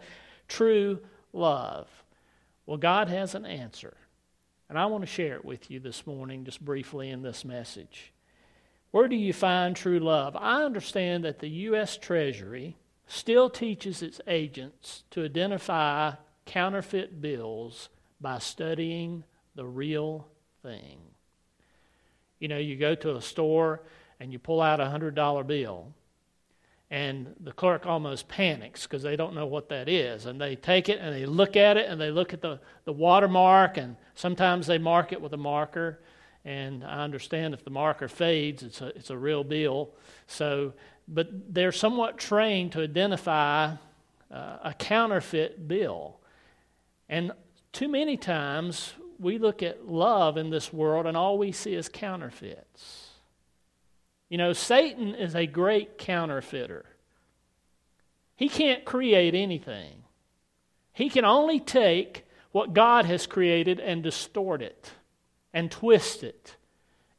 true 0.47 0.99
love? 1.33 1.87
Well, 2.65 2.77
God 2.77 3.09
has 3.09 3.35
an 3.35 3.45
answer. 3.45 3.95
And 4.69 4.79
I 4.79 4.87
want 4.87 5.03
to 5.03 5.07
share 5.07 5.35
it 5.35 5.45
with 5.45 5.69
you 5.69 5.79
this 5.79 6.07
morning, 6.07 6.43
just 6.43 6.63
briefly 6.63 7.09
in 7.09 7.21
this 7.21 7.45
message. 7.45 8.11
Where 8.91 9.07
do 9.07 9.15
you 9.15 9.33
find 9.33 9.75
true 9.75 9.99
love? 9.99 10.35
I 10.35 10.63
understand 10.63 11.25
that 11.25 11.39
the 11.39 11.49
U.S. 11.49 11.97
Treasury 11.97 12.75
still 13.07 13.49
teaches 13.49 14.01
its 14.01 14.19
agents 14.27 15.03
to 15.11 15.23
identify 15.23 16.13
counterfeit 16.45 17.21
bills 17.21 17.89
by 18.19 18.39
studying 18.39 19.23
the 19.55 19.65
real 19.65 20.27
thing. 20.61 20.97
You 22.39 22.47
know, 22.47 22.57
you 22.57 22.75
go 22.75 22.95
to 22.95 23.15
a 23.15 23.21
store 23.21 23.81
and 24.19 24.31
you 24.31 24.39
pull 24.39 24.61
out 24.61 24.79
a 24.79 24.85
$100 24.85 25.47
bill, 25.47 25.93
and 26.91 27.35
the 27.39 27.51
clerk 27.51 27.85
almost 27.85 28.27
panics 28.27 28.83
because 28.83 29.03
they 29.03 29.15
don't 29.15 29.33
know 29.33 29.47
what 29.47 29.69
that 29.69 29.89
is. 29.89 30.25
And 30.25 30.39
they 30.39 30.55
take 30.55 30.87
it 30.87 30.99
and 30.99 31.13
they 31.13 31.25
look 31.25 31.55
at 31.55 31.77
it 31.77 31.89
and 31.89 31.99
they 31.99 32.11
look 32.11 32.33
at 32.33 32.41
the, 32.41 32.59
the 32.85 32.93
watermark, 32.93 33.77
and 33.77 33.95
sometimes 34.13 34.67
they 34.67 34.77
mark 34.77 35.11
it 35.11 35.21
with 35.21 35.33
a 35.33 35.37
marker. 35.37 35.99
And 36.45 36.83
I 36.83 37.03
understand 37.03 37.55
if 37.55 37.63
the 37.63 37.71
marker 37.71 38.07
fades, 38.07 38.61
it's 38.61 38.79
a, 38.79 38.87
it's 38.89 39.09
a 39.09 39.17
real 39.17 39.43
bill. 39.43 39.89
So 40.27 40.73
but 41.07 41.53
they're 41.53 41.71
somewhat 41.71 42.17
trained 42.17 42.71
to 42.73 42.81
identify 42.81 43.73
uh, 44.31 44.57
a 44.63 44.75
counterfeit 44.77 45.67
bill. 45.67 46.19
And 47.07 47.31
too 47.71 47.87
many 47.87 48.17
times 48.17 48.93
we 49.19 49.37
look 49.37 49.61
at 49.61 49.87
love 49.87 50.37
in 50.37 50.49
this 50.49 50.73
world 50.73 51.05
and 51.05 51.15
all 51.15 51.37
we 51.37 51.51
see 51.51 51.75
is 51.75 51.89
counterfeits. 51.89 53.09
You 54.29 54.37
know, 54.37 54.53
Satan 54.53 55.13
is 55.13 55.35
a 55.35 55.45
great 55.45 55.97
counterfeiter. 55.97 56.85
He 58.35 58.49
can't 58.49 58.83
create 58.83 59.35
anything. 59.35 60.03
He 60.93 61.09
can 61.09 61.25
only 61.25 61.59
take 61.59 62.25
what 62.51 62.73
God 62.73 63.05
has 63.05 63.27
created 63.27 63.79
and 63.79 64.01
distort 64.01 64.61
it, 64.61 64.91
and 65.53 65.69
twist 65.69 66.23
it, 66.23 66.55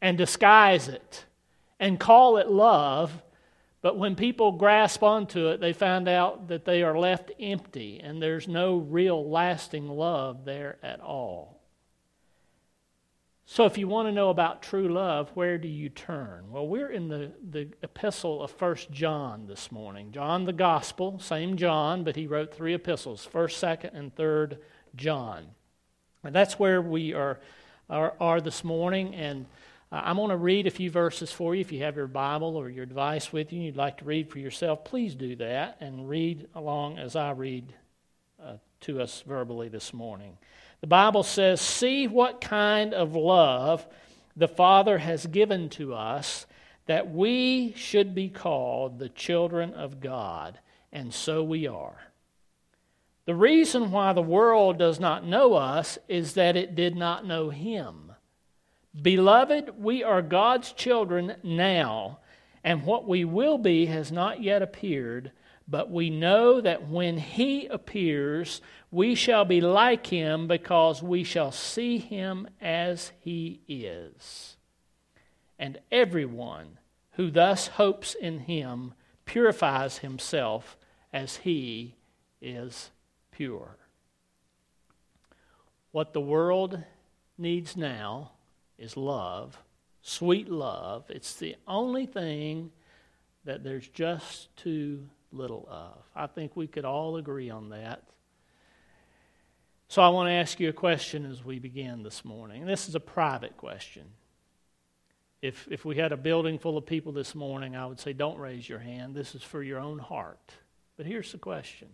and 0.00 0.16
disguise 0.16 0.88
it, 0.88 1.26
and 1.78 2.00
call 2.00 2.38
it 2.38 2.48
love 2.48 3.22
but 3.86 3.96
when 3.96 4.16
people 4.16 4.50
grasp 4.50 5.04
onto 5.04 5.46
it, 5.46 5.60
they 5.60 5.72
find 5.72 6.08
out 6.08 6.48
that 6.48 6.64
they 6.64 6.82
are 6.82 6.98
left 6.98 7.30
empty 7.38 8.00
and 8.02 8.20
there's 8.20 8.48
no 8.48 8.78
real 8.78 9.30
lasting 9.30 9.88
love 9.88 10.44
there 10.44 10.76
at 10.82 10.98
all. 10.98 11.60
So, 13.44 13.64
if 13.64 13.78
you 13.78 13.86
want 13.86 14.08
to 14.08 14.12
know 14.12 14.30
about 14.30 14.60
true 14.60 14.88
love, 14.88 15.30
where 15.34 15.56
do 15.56 15.68
you 15.68 15.88
turn? 15.88 16.50
Well, 16.50 16.66
we're 16.66 16.90
in 16.90 17.06
the, 17.06 17.30
the 17.48 17.68
epistle 17.80 18.42
of 18.42 18.50
First 18.50 18.90
John 18.90 19.46
this 19.46 19.70
morning. 19.70 20.10
John, 20.10 20.46
the 20.46 20.52
Gospel, 20.52 21.20
same 21.20 21.56
John, 21.56 22.02
but 22.02 22.16
he 22.16 22.26
wrote 22.26 22.52
three 22.52 22.74
epistles 22.74 23.28
1st, 23.32 23.78
2nd, 23.84 23.96
and 23.96 24.16
3rd 24.16 24.58
John. 24.96 25.46
And 26.24 26.34
that's 26.34 26.58
where 26.58 26.82
we 26.82 27.14
are, 27.14 27.38
are, 27.88 28.14
are 28.18 28.40
this 28.40 28.64
morning. 28.64 29.14
And 29.14 29.46
uh, 29.92 30.02
I'm 30.04 30.16
going 30.16 30.30
to 30.30 30.36
read 30.36 30.66
a 30.66 30.70
few 30.70 30.90
verses 30.90 31.30
for 31.30 31.54
you. 31.54 31.60
If 31.60 31.70
you 31.70 31.82
have 31.82 31.96
your 31.96 32.06
Bible 32.06 32.56
or 32.56 32.68
your 32.68 32.86
device 32.86 33.32
with 33.32 33.52
you 33.52 33.58
and 33.58 33.66
you'd 33.66 33.76
like 33.76 33.98
to 33.98 34.04
read 34.04 34.30
for 34.30 34.38
yourself, 34.38 34.84
please 34.84 35.14
do 35.14 35.36
that 35.36 35.76
and 35.80 36.08
read 36.08 36.48
along 36.54 36.98
as 36.98 37.14
I 37.14 37.30
read 37.30 37.72
uh, 38.42 38.56
to 38.80 39.00
us 39.00 39.22
verbally 39.26 39.68
this 39.68 39.94
morning. 39.94 40.38
The 40.80 40.86
Bible 40.86 41.22
says, 41.22 41.60
See 41.60 42.06
what 42.06 42.40
kind 42.40 42.94
of 42.94 43.14
love 43.14 43.86
the 44.36 44.48
Father 44.48 44.98
has 44.98 45.26
given 45.26 45.68
to 45.70 45.94
us 45.94 46.46
that 46.86 47.10
we 47.10 47.72
should 47.76 48.14
be 48.14 48.28
called 48.28 48.98
the 48.98 49.08
children 49.08 49.74
of 49.74 50.00
God, 50.00 50.58
and 50.92 51.12
so 51.12 51.42
we 51.42 51.66
are. 51.66 52.00
The 53.24 53.34
reason 53.34 53.90
why 53.90 54.12
the 54.12 54.22
world 54.22 54.78
does 54.78 55.00
not 55.00 55.26
know 55.26 55.54
us 55.54 55.98
is 56.06 56.34
that 56.34 56.56
it 56.56 56.76
did 56.76 56.94
not 56.94 57.26
know 57.26 57.50
Him. 57.50 58.05
Beloved, 59.00 59.70
we 59.78 60.02
are 60.02 60.22
God's 60.22 60.72
children 60.72 61.36
now, 61.42 62.20
and 62.64 62.84
what 62.84 63.06
we 63.06 63.24
will 63.24 63.58
be 63.58 63.86
has 63.86 64.10
not 64.10 64.42
yet 64.42 64.62
appeared, 64.62 65.32
but 65.68 65.90
we 65.90 66.10
know 66.10 66.60
that 66.60 66.88
when 66.88 67.18
He 67.18 67.66
appears, 67.66 68.60
we 68.90 69.14
shall 69.14 69.44
be 69.44 69.60
like 69.60 70.06
him 70.06 70.46
because 70.46 71.02
we 71.02 71.24
shall 71.24 71.52
see 71.52 71.98
him 71.98 72.48
as 72.60 73.12
he 73.20 73.60
is. 73.68 74.56
And 75.58 75.78
everyone 75.90 76.78
who 77.12 77.30
thus 77.30 77.66
hopes 77.68 78.14
in 78.14 78.40
him 78.40 78.94
purifies 79.24 79.98
himself 79.98 80.76
as 81.12 81.36
he 81.36 81.96
is 82.40 82.90
pure. 83.30 83.76
What 85.90 86.12
the 86.12 86.20
world 86.20 86.82
needs 87.36 87.76
now 87.76 88.32
is 88.78 88.96
love, 88.96 89.58
sweet 90.02 90.48
love. 90.48 91.04
It's 91.08 91.34
the 91.34 91.56
only 91.66 92.06
thing 92.06 92.70
that 93.44 93.62
there's 93.64 93.88
just 93.88 94.54
too 94.56 95.08
little 95.32 95.68
of. 95.70 95.98
I 96.14 96.26
think 96.26 96.56
we 96.56 96.66
could 96.66 96.84
all 96.84 97.16
agree 97.16 97.50
on 97.50 97.70
that. 97.70 98.02
So 99.88 100.02
I 100.02 100.08
want 100.08 100.28
to 100.28 100.32
ask 100.32 100.58
you 100.58 100.68
a 100.68 100.72
question 100.72 101.30
as 101.30 101.44
we 101.44 101.58
begin 101.58 102.02
this 102.02 102.24
morning. 102.24 102.66
This 102.66 102.88
is 102.88 102.94
a 102.94 103.00
private 103.00 103.56
question. 103.56 104.04
If, 105.42 105.68
if 105.70 105.84
we 105.84 105.96
had 105.96 106.12
a 106.12 106.16
building 106.16 106.58
full 106.58 106.76
of 106.76 106.86
people 106.86 107.12
this 107.12 107.34
morning, 107.34 107.76
I 107.76 107.86
would 107.86 108.00
say, 108.00 108.12
don't 108.12 108.38
raise 108.38 108.68
your 108.68 108.80
hand. 108.80 109.14
This 109.14 109.34
is 109.34 109.42
for 109.42 109.62
your 109.62 109.78
own 109.78 109.98
heart. 109.98 110.52
But 110.96 111.06
here's 111.06 111.30
the 111.30 111.38
question 111.38 111.88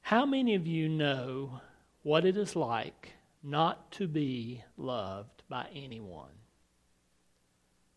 How 0.00 0.26
many 0.26 0.54
of 0.56 0.66
you 0.66 0.88
know 0.88 1.60
what 2.02 2.24
it 2.24 2.36
is 2.36 2.56
like 2.56 3.12
not 3.42 3.90
to 3.92 4.06
be 4.06 4.62
loved 4.76 5.42
by 5.48 5.66
anyone? 5.74 6.30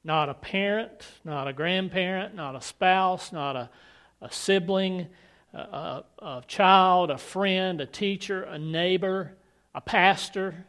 Not 0.04 0.30
a 0.30 0.34
parent, 0.34 1.06
not 1.24 1.48
a 1.48 1.54
grandparent, 1.54 2.36
not 2.36 2.56
a 2.56 2.62
spouse, 2.62 3.32
not 3.32 3.56
a, 3.56 3.70
a 4.22 4.32
sibling, 4.32 5.08
a, 5.54 6.04
a, 6.20 6.44
child, 6.48 7.10
a 7.10 7.18
friend, 7.18 7.80
a 7.80 7.86
teacher, 7.86 8.44
a 8.44 8.60
neighbor, 8.60 9.34
a 9.74 9.82
pastor. 9.82 10.66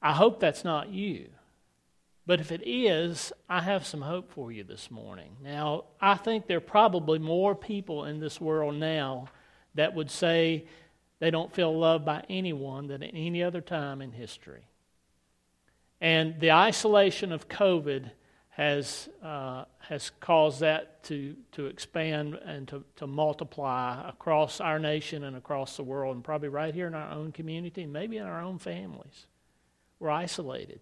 I 0.00 0.12
hope 0.12 0.40
that's 0.40 0.64
not 0.64 0.90
you. 0.90 1.28
But 2.26 2.40
if 2.40 2.50
it 2.50 2.62
is, 2.66 3.32
I 3.48 3.60
have 3.60 3.86
some 3.86 4.02
hope 4.02 4.32
for 4.32 4.50
you 4.50 4.64
this 4.64 4.90
morning. 4.90 5.36
Now, 5.42 5.84
I 6.00 6.16
think 6.16 6.46
there 6.46 6.56
are 6.56 6.60
probably 6.60 7.18
more 7.18 7.54
people 7.54 8.04
in 8.04 8.20
this 8.20 8.40
world 8.40 8.74
now 8.74 9.28
that 9.74 9.94
would 9.94 10.10
say 10.10 10.66
they 11.18 11.30
don't 11.30 11.52
feel 11.54 11.76
loved 11.76 12.04
by 12.04 12.24
anyone 12.28 12.86
than 12.88 13.02
at 13.02 13.10
any 13.14 13.42
other 13.42 13.60
time 13.60 14.02
in 14.02 14.12
history. 14.12 14.64
And 16.00 16.38
the 16.40 16.52
isolation 16.52 17.32
of 17.32 17.48
COVID 17.48 18.10
has, 18.50 19.08
uh, 19.22 19.64
has 19.78 20.10
caused 20.20 20.60
that 20.60 21.02
to, 21.04 21.36
to 21.52 21.66
expand 21.66 22.34
and 22.44 22.66
to, 22.68 22.84
to 22.96 23.06
multiply 23.06 24.08
across 24.08 24.60
our 24.60 24.78
nation 24.78 25.24
and 25.24 25.36
across 25.36 25.76
the 25.76 25.82
world, 25.82 26.14
and 26.14 26.24
probably 26.24 26.48
right 26.48 26.74
here 26.74 26.86
in 26.86 26.94
our 26.94 27.10
own 27.10 27.32
community, 27.32 27.82
and 27.82 27.92
maybe 27.92 28.16
in 28.16 28.24
our 28.24 28.40
own 28.40 28.58
families. 28.58 29.26
We're 29.98 30.10
isolated. 30.10 30.80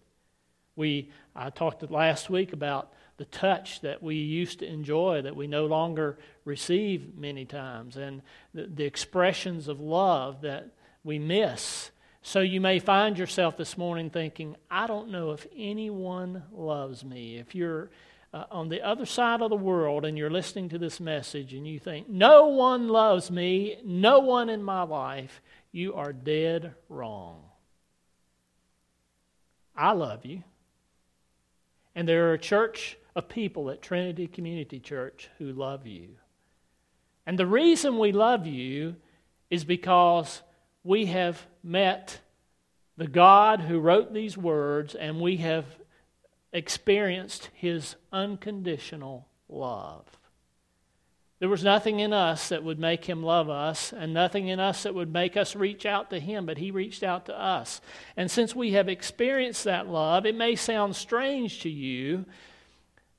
We, 0.75 1.11
I 1.35 1.49
talked 1.49 1.89
last 1.89 2.29
week 2.29 2.53
about 2.53 2.93
the 3.17 3.25
touch 3.25 3.81
that 3.81 4.03
we 4.03 4.15
used 4.15 4.59
to 4.59 4.65
enjoy 4.65 5.21
that 5.21 5.35
we 5.35 5.47
no 5.47 5.65
longer 5.65 6.17
receive 6.43 7.17
many 7.17 7.45
times, 7.45 7.97
and 7.97 8.21
the, 8.53 8.67
the 8.67 8.83
expressions 8.83 9.67
of 9.67 9.79
love 9.79 10.41
that 10.41 10.71
we 11.03 11.19
miss 11.19 11.91
so 12.27 12.39
you 12.39 12.59
may 12.59 12.79
find 12.79 13.19
yourself 13.19 13.55
this 13.55 13.77
morning 13.77 14.09
thinking, 14.09 14.55
I 14.69 14.87
don't 14.87 15.11
know 15.11 15.29
if 15.29 15.45
anyone 15.55 16.41
loves 16.51 17.05
me. 17.05 17.37
If 17.37 17.53
you're 17.53 17.91
uh, 18.33 18.45
on 18.49 18.67
the 18.69 18.81
other 18.81 19.05
side 19.05 19.43
of 19.43 19.51
the 19.51 19.55
world 19.55 20.05
and 20.05 20.17
you're 20.17 20.31
listening 20.31 20.69
to 20.69 20.79
this 20.79 20.99
message 20.99 21.53
and 21.53 21.67
you 21.67 21.77
think, 21.77 22.09
no 22.09 22.47
one 22.47 22.87
loves 22.87 23.29
me, 23.29 23.77
no 23.85 24.21
one 24.21 24.49
in 24.49 24.63
my 24.63 24.81
life, 24.81 25.39
you 25.71 25.93
are 25.93 26.11
dead 26.11 26.73
wrong. 26.89 27.43
I 29.75 29.91
love 29.91 30.25
you. 30.25 30.41
And 31.93 32.09
there 32.09 32.33
are 32.33 32.39
church 32.39 32.97
of 33.15 33.29
people 33.29 33.69
at 33.69 33.81
Trinity 33.81 34.27
Community 34.27 34.79
Church 34.79 35.29
who 35.37 35.51
love 35.51 35.87
you. 35.87 36.09
And 37.25 37.39
the 37.39 37.47
reason 37.47 37.97
we 37.97 38.11
love 38.11 38.45
you 38.45 38.97
is 39.49 39.63
because 39.63 40.41
we 40.83 41.05
have 41.07 41.45
met 41.63 42.19
the 42.97 43.07
God 43.07 43.61
who 43.61 43.79
wrote 43.79 44.13
these 44.13 44.37
words, 44.37 44.95
and 44.95 45.19
we 45.19 45.37
have 45.37 45.65
experienced 46.53 47.49
his 47.53 47.95
unconditional 48.11 49.27
love. 49.49 50.05
There 51.39 51.49
was 51.49 51.63
nothing 51.63 51.99
in 51.99 52.13
us 52.13 52.49
that 52.49 52.63
would 52.63 52.79
make 52.79 53.03
him 53.03 53.21
love 53.21 53.49
us, 53.49 53.91
and 53.91 54.13
nothing 54.13 54.47
in 54.47 54.59
us 54.59 54.83
that 54.83 54.95
would 54.95 55.11
make 55.11 55.35
us 55.35 55.55
reach 55.55 55.85
out 55.85 56.09
to 56.11 56.19
him, 56.19 56.45
but 56.45 56.57
he 56.57 56.71
reached 56.71 57.03
out 57.03 57.25
to 57.25 57.37
us. 57.37 57.81
And 58.15 58.31
since 58.31 58.55
we 58.55 58.71
have 58.71 58.87
experienced 58.87 59.65
that 59.65 59.87
love, 59.87 60.25
it 60.25 60.35
may 60.35 60.55
sound 60.55 60.95
strange 60.95 61.59
to 61.61 61.69
you 61.69 62.25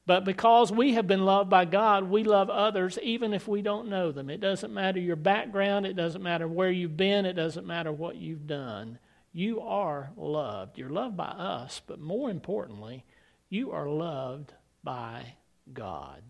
but 0.07 0.25
because 0.25 0.71
we 0.71 0.95
have 0.95 1.09
been 1.09 1.25
loved 1.25 1.51
by 1.51 1.65
God, 1.65 2.05
we 2.05 2.23
love 2.23 2.49
others 2.49 2.97
even 3.03 3.35
if 3.35 3.49
we 3.49 3.61
don't 3.61 3.89
know 3.89 4.13
them. 4.13 4.31
It 4.31 4.41
doesn't 4.41 4.73
matter 4.73 5.01
your 5.01 5.17
background, 5.17 5.85
it 5.85 5.97
doesn't 5.97 6.23
matter 6.23 6.47
where 6.47 6.71
you've 6.71 6.97
been, 6.97 7.27
it 7.27 7.33
doesn't 7.33 7.67
matter 7.67 7.91
what 7.91 8.17
you've 8.17 8.47
done. 8.47 9.01
You 9.33 9.61
are 9.63 10.13
loved. 10.17 10.79
You're 10.79 10.91
loved 10.91 11.17
by 11.17 11.25
us, 11.25 11.83
but 11.87 12.01
more 12.01 12.31
importantly, 12.31 13.05
you 13.51 13.73
are 13.73 13.89
loved 13.89 14.53
by 14.83 15.35
God. 15.75 16.23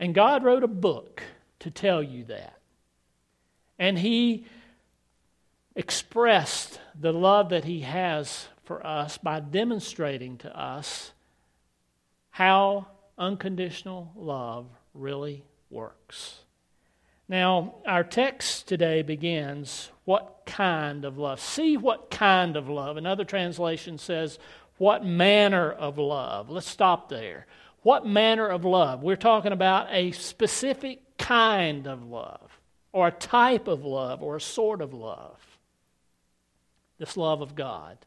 And 0.00 0.14
God 0.14 0.44
wrote 0.44 0.64
a 0.64 0.68
book 0.68 1.22
to 1.60 1.70
tell 1.70 2.02
you 2.02 2.24
that. 2.24 2.58
And 3.78 3.96
He 3.98 4.44
expressed 5.76 6.80
the 6.98 7.12
love 7.12 7.50
that 7.50 7.64
He 7.64 7.80
has 7.80 8.48
for 8.64 8.84
us 8.84 9.18
by 9.18 9.38
demonstrating 9.38 10.36
to 10.38 10.60
us 10.60 11.12
how 12.38 12.86
unconditional 13.18 14.12
love 14.14 14.64
really 14.94 15.42
works. 15.70 16.36
Now, 17.28 17.74
our 17.84 18.04
text 18.04 18.68
today 18.68 19.02
begins, 19.02 19.90
What 20.04 20.42
kind 20.46 21.04
of 21.04 21.18
love? 21.18 21.40
See 21.40 21.76
what 21.76 22.12
kind 22.12 22.56
of 22.56 22.68
love. 22.68 22.96
Another 22.96 23.24
translation 23.24 23.98
says, 23.98 24.38
What 24.76 25.04
manner 25.04 25.68
of 25.72 25.98
love? 25.98 26.48
Let's 26.48 26.68
stop 26.68 27.08
there. 27.08 27.48
What 27.82 28.06
manner 28.06 28.46
of 28.46 28.64
love? 28.64 29.02
We're 29.02 29.16
talking 29.16 29.50
about 29.50 29.88
a 29.90 30.12
specific 30.12 31.18
kind 31.18 31.88
of 31.88 32.04
love, 32.04 32.60
or 32.92 33.08
a 33.08 33.10
type 33.10 33.66
of 33.66 33.84
love, 33.84 34.22
or 34.22 34.36
a 34.36 34.40
sort 34.40 34.80
of 34.80 34.94
love. 34.94 35.40
This 36.98 37.16
love 37.16 37.40
of 37.40 37.56
God. 37.56 37.98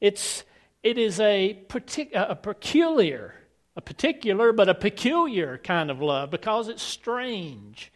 It's 0.00 0.42
it 0.82 0.98
is 0.98 1.20
a, 1.20 1.60
partic- 1.68 2.14
a 2.14 2.34
peculiar, 2.34 3.34
a 3.76 3.80
particular, 3.80 4.52
but 4.52 4.68
a 4.68 4.74
peculiar 4.74 5.58
kind 5.58 5.90
of 5.90 6.00
love 6.00 6.30
because 6.30 6.68
it's 6.68 6.82
strange. 6.82 7.92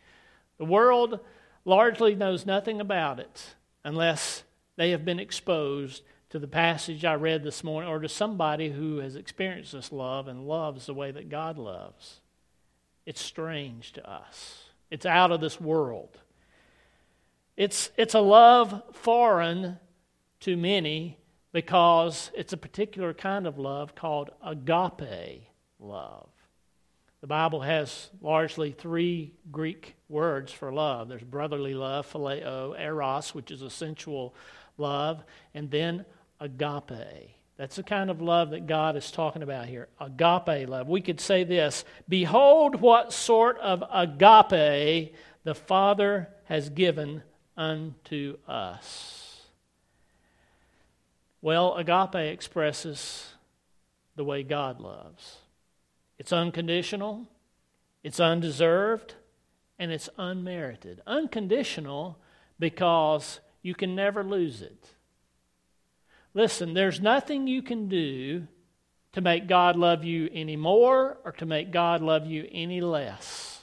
The 0.58 0.64
world 0.64 1.20
largely 1.64 2.14
knows 2.14 2.46
nothing 2.46 2.80
about 2.80 3.18
it 3.18 3.54
unless 3.84 4.44
they 4.76 4.90
have 4.90 5.04
been 5.04 5.18
exposed 5.18 6.02
to 6.30 6.38
the 6.38 6.48
passage 6.48 7.04
I 7.04 7.14
read 7.14 7.42
this 7.42 7.64
morning 7.64 7.90
or 7.90 7.98
to 8.00 8.08
somebody 8.08 8.70
who 8.70 8.98
has 8.98 9.16
experienced 9.16 9.72
this 9.72 9.92
love 9.92 10.28
and 10.28 10.46
loves 10.46 10.86
the 10.86 10.94
way 10.94 11.10
that 11.10 11.28
God 11.28 11.58
loves. 11.58 12.20
It's 13.04 13.22
strange 13.22 13.92
to 13.94 14.08
us, 14.08 14.64
it's 14.90 15.06
out 15.06 15.32
of 15.32 15.40
this 15.40 15.60
world. 15.60 16.18
It's, 17.56 17.90
it's 17.96 18.12
a 18.12 18.20
love 18.20 18.82
foreign 18.92 19.78
to 20.40 20.58
many 20.58 21.16
because 21.56 22.30
it's 22.34 22.52
a 22.52 22.56
particular 22.58 23.14
kind 23.14 23.46
of 23.46 23.56
love 23.56 23.94
called 23.94 24.28
agape 24.44 25.48
love. 25.80 26.28
The 27.22 27.26
Bible 27.26 27.62
has 27.62 28.10
largely 28.20 28.72
three 28.72 29.32
Greek 29.50 29.96
words 30.10 30.52
for 30.52 30.70
love 30.70 31.08
there's 31.08 31.22
brotherly 31.22 31.72
love, 31.72 32.12
phileo, 32.12 32.78
eros, 32.78 33.34
which 33.34 33.50
is 33.50 33.62
a 33.62 33.70
sensual 33.70 34.34
love, 34.76 35.24
and 35.54 35.70
then 35.70 36.04
agape. 36.40 37.30
That's 37.56 37.76
the 37.76 37.82
kind 37.82 38.10
of 38.10 38.20
love 38.20 38.50
that 38.50 38.66
God 38.66 38.94
is 38.94 39.10
talking 39.10 39.42
about 39.42 39.64
here. 39.64 39.88
Agape 39.98 40.68
love. 40.68 40.88
We 40.88 41.00
could 41.00 41.22
say 41.22 41.42
this 41.42 41.86
Behold, 42.06 42.82
what 42.82 43.14
sort 43.14 43.56
of 43.60 43.82
agape 43.90 45.14
the 45.44 45.54
Father 45.54 46.28
has 46.44 46.68
given 46.68 47.22
unto 47.56 48.36
us. 48.46 49.15
Well, 51.46 51.76
agape 51.76 52.16
expresses 52.16 53.34
the 54.16 54.24
way 54.24 54.42
God 54.42 54.80
loves 54.80 55.36
it's 56.18 56.32
unconditional, 56.32 57.28
it's 58.02 58.18
undeserved, 58.18 59.14
and 59.78 59.92
it's 59.92 60.08
unmerited. 60.18 61.02
Unconditional 61.06 62.18
because 62.58 63.38
you 63.62 63.76
can 63.76 63.94
never 63.94 64.24
lose 64.24 64.60
it. 64.60 64.94
Listen, 66.34 66.74
there's 66.74 67.00
nothing 67.00 67.46
you 67.46 67.62
can 67.62 67.88
do 67.88 68.48
to 69.12 69.20
make 69.20 69.46
God 69.46 69.76
love 69.76 70.02
you 70.02 70.28
any 70.32 70.56
more 70.56 71.18
or 71.24 71.30
to 71.30 71.46
make 71.46 71.70
God 71.70 72.02
love 72.02 72.26
you 72.26 72.48
any 72.50 72.80
less. 72.80 73.60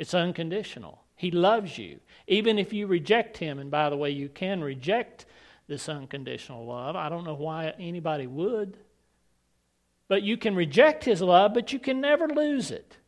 It's 0.00 0.14
unconditional. 0.14 1.00
He 1.14 1.30
loves 1.30 1.78
you. 1.78 2.00
Even 2.26 2.58
if 2.58 2.72
you 2.72 2.88
reject 2.88 3.36
Him, 3.36 3.60
and 3.60 3.70
by 3.70 3.88
the 3.88 3.96
way, 3.96 4.10
you 4.10 4.28
can 4.28 4.64
reject 4.64 5.26
this 5.72 5.88
unconditional 5.88 6.66
love. 6.66 6.96
I 6.96 7.08
don't 7.08 7.24
know 7.24 7.34
why 7.34 7.72
anybody 7.78 8.26
would. 8.26 8.76
But 10.06 10.22
you 10.22 10.36
can 10.36 10.54
reject 10.54 11.04
His 11.04 11.22
love, 11.22 11.54
but 11.54 11.72
you 11.72 11.78
can 11.78 12.02
never 12.02 12.28
lose 12.28 12.70
it 12.70 12.98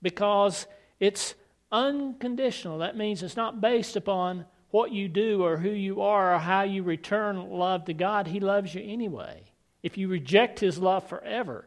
because 0.00 0.68
it's 1.00 1.34
unconditional. 1.72 2.78
That 2.78 2.96
means 2.96 3.24
it's 3.24 3.36
not 3.36 3.60
based 3.60 3.96
upon 3.96 4.44
what 4.70 4.92
you 4.92 5.08
do 5.08 5.42
or 5.42 5.56
who 5.56 5.70
you 5.70 6.00
are 6.02 6.36
or 6.36 6.38
how 6.38 6.62
you 6.62 6.84
return 6.84 7.50
love 7.50 7.86
to 7.86 7.92
God, 7.94 8.28
He 8.28 8.38
loves 8.38 8.72
you 8.72 8.82
anyway. 8.84 9.42
If 9.82 9.98
you 9.98 10.06
reject 10.06 10.60
His 10.60 10.78
love 10.78 11.08
forever 11.08 11.66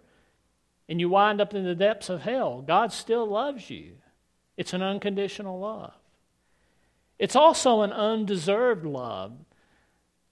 and 0.87 1.01
you 1.01 1.09
wind 1.09 1.41
up 1.41 1.53
in 1.53 1.65
the 1.65 1.75
depths 1.75 2.09
of 2.09 2.21
hell, 2.21 2.61
God 2.61 2.93
still 2.93 3.27
loves 3.27 3.69
you. 3.69 3.97
It's 4.55 4.71
an 4.71 4.81
unconditional 4.81 5.59
love. 5.59 5.93
It's 7.19 7.35
also 7.35 7.81
an 7.81 7.91
undeserved 7.91 8.85
love. 8.85 9.33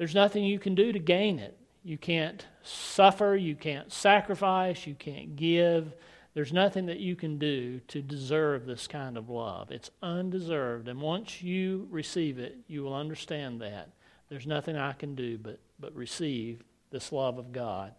There's 0.03 0.13
nothing 0.13 0.43
you 0.43 0.59
can 0.59 0.75
do 0.75 0.91
to 0.91 0.99
gain 0.99 1.39
it. 1.39 1.57
You 1.81 1.97
can't 1.97 2.45
suffer, 2.61 3.37
you 3.37 3.55
can't 3.55 3.89
sacrifice, 3.89 4.85
you 4.85 4.95
can't 4.95 5.37
give. 5.37 5.93
There's 6.33 6.51
nothing 6.51 6.87
that 6.87 6.99
you 6.99 7.15
can 7.15 7.37
do 7.37 7.79
to 7.87 8.01
deserve 8.01 8.65
this 8.65 8.85
kind 8.85 9.15
of 9.15 9.29
love. 9.29 9.71
It's 9.71 9.91
undeserved. 10.01 10.89
And 10.89 10.99
once 10.99 11.41
you 11.41 11.87
receive 11.89 12.37
it, 12.37 12.57
you 12.67 12.83
will 12.83 12.93
understand 12.93 13.61
that. 13.61 13.91
There's 14.27 14.45
nothing 14.45 14.75
I 14.75 14.91
can 14.91 15.15
do 15.15 15.37
but, 15.37 15.61
but 15.79 15.95
receive 15.95 16.63
this 16.91 17.13
love 17.13 17.37
of 17.37 17.53
God. 17.53 17.93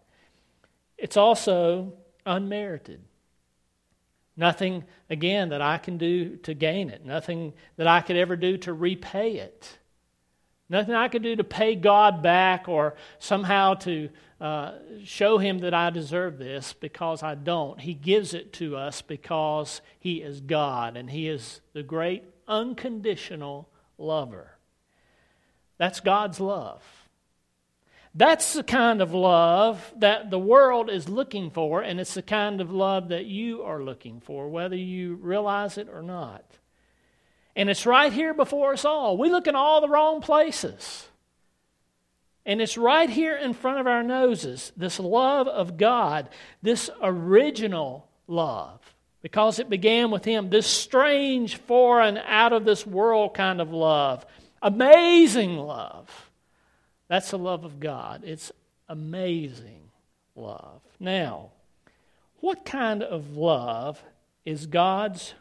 It's 0.99 1.16
also 1.16 1.94
unmerited. 2.26 3.00
Nothing, 4.37 4.84
again, 5.08 5.49
that 5.49 5.62
I 5.62 5.78
can 5.78 5.96
do 5.96 6.37
to 6.42 6.52
gain 6.52 6.90
it. 6.90 7.02
Nothing 7.02 7.54
that 7.78 7.87
I 7.87 8.02
could 8.02 8.16
ever 8.16 8.37
do 8.37 8.58
to 8.58 8.75
repay 8.75 9.38
it. 9.38 9.78
Nothing 10.75 10.97
I 10.97 11.07
could 11.07 11.23
do 11.23 11.37
to 11.37 11.45
pay 11.45 11.76
God 11.76 12.21
back 12.21 12.69
or 12.69 12.97
somehow 13.21 13.75
to 13.75 14.09
uh, 14.40 14.73
show 15.04 15.38
Him 15.38 15.61
that 15.61 15.73
I 15.73 15.90
deserve 15.90 16.37
this 16.37 16.73
because 16.73 17.23
I 17.23 17.37
don't. 17.37 17.81
He 17.81 17.95
gives 17.95 18.35
it 18.35 18.52
to 18.54 18.76
us 18.76 19.00
because 19.00 19.83
He 20.00 20.21
is 20.21 20.40
God 20.40 20.97
and 20.97 21.09
He 21.09 21.28
is 21.28 21.61
the 21.75 21.85
great 21.85 22.25
unconditional 22.49 23.69
lover. 23.99 24.59
That's 25.78 26.00
God's 26.00 26.41
love. 26.41 26.82
That's 28.13 28.54
the 28.54 28.65
kind 28.65 29.00
of 29.00 29.15
love 29.15 29.95
that 29.99 30.28
the 30.32 30.41
world 30.41 30.91
is 30.91 31.08
looking 31.08 31.52
for, 31.52 31.82
and 31.82 32.00
it's 32.00 32.15
the 32.15 32.23
kind 32.23 32.60
of 32.60 32.73
love 32.73 33.10
that 33.10 33.26
you 33.26 33.63
are 33.63 33.80
looking 33.80 34.19
for, 34.19 34.49
whether 34.49 34.75
you 34.75 35.15
realize 35.15 35.78
it 35.78 35.89
or 35.89 36.02
not. 36.02 36.58
And 37.56 37.71
it's 37.71 37.86
right 37.86 38.12
here 38.12 38.34
before 38.34 38.73
us 38.73 38.84
all. 38.84 39.17
We 39.17 39.30
look 39.30 39.47
in 39.47 39.54
all 39.54 39.80
the 39.80 39.88
wrong 39.88 40.21
places. 40.21 41.06
And 42.47 42.60
it's 42.60 42.76
right 42.76 43.08
here 43.08 43.36
in 43.36 43.54
front 43.54 43.78
of 43.78 43.86
our 43.86 44.02
noses 44.02 44.73
this 44.76 44.99
love 44.99 45.49
of 45.49 45.76
God, 45.76 46.28
this 46.62 46.90
original 47.02 48.08
love, 48.26 48.80
because 49.23 49.58
it 49.58 49.71
began 49.71 50.10
with 50.10 50.25
Him, 50.25 50.50
this 50.50 50.67
strange, 50.67 51.56
foreign, 51.56 52.19
out 52.19 52.52
of 52.52 52.64
this 52.64 52.86
world 52.86 53.34
kind 53.34 53.60
of 53.60 53.73
love, 53.73 54.26
amazing 54.60 55.56
love. 55.56 56.30
That's 57.08 57.30
the 57.30 57.38
love 57.38 57.64
of 57.64 57.80
God. 57.80 58.25
It's 58.25 58.52
amazing 58.88 59.90
love. 60.34 60.82
Now, 61.00 61.50
what 62.40 62.67
kind 62.67 63.02
of 63.02 63.36
love 63.36 64.02
is 64.45 64.67
God's 64.67 65.32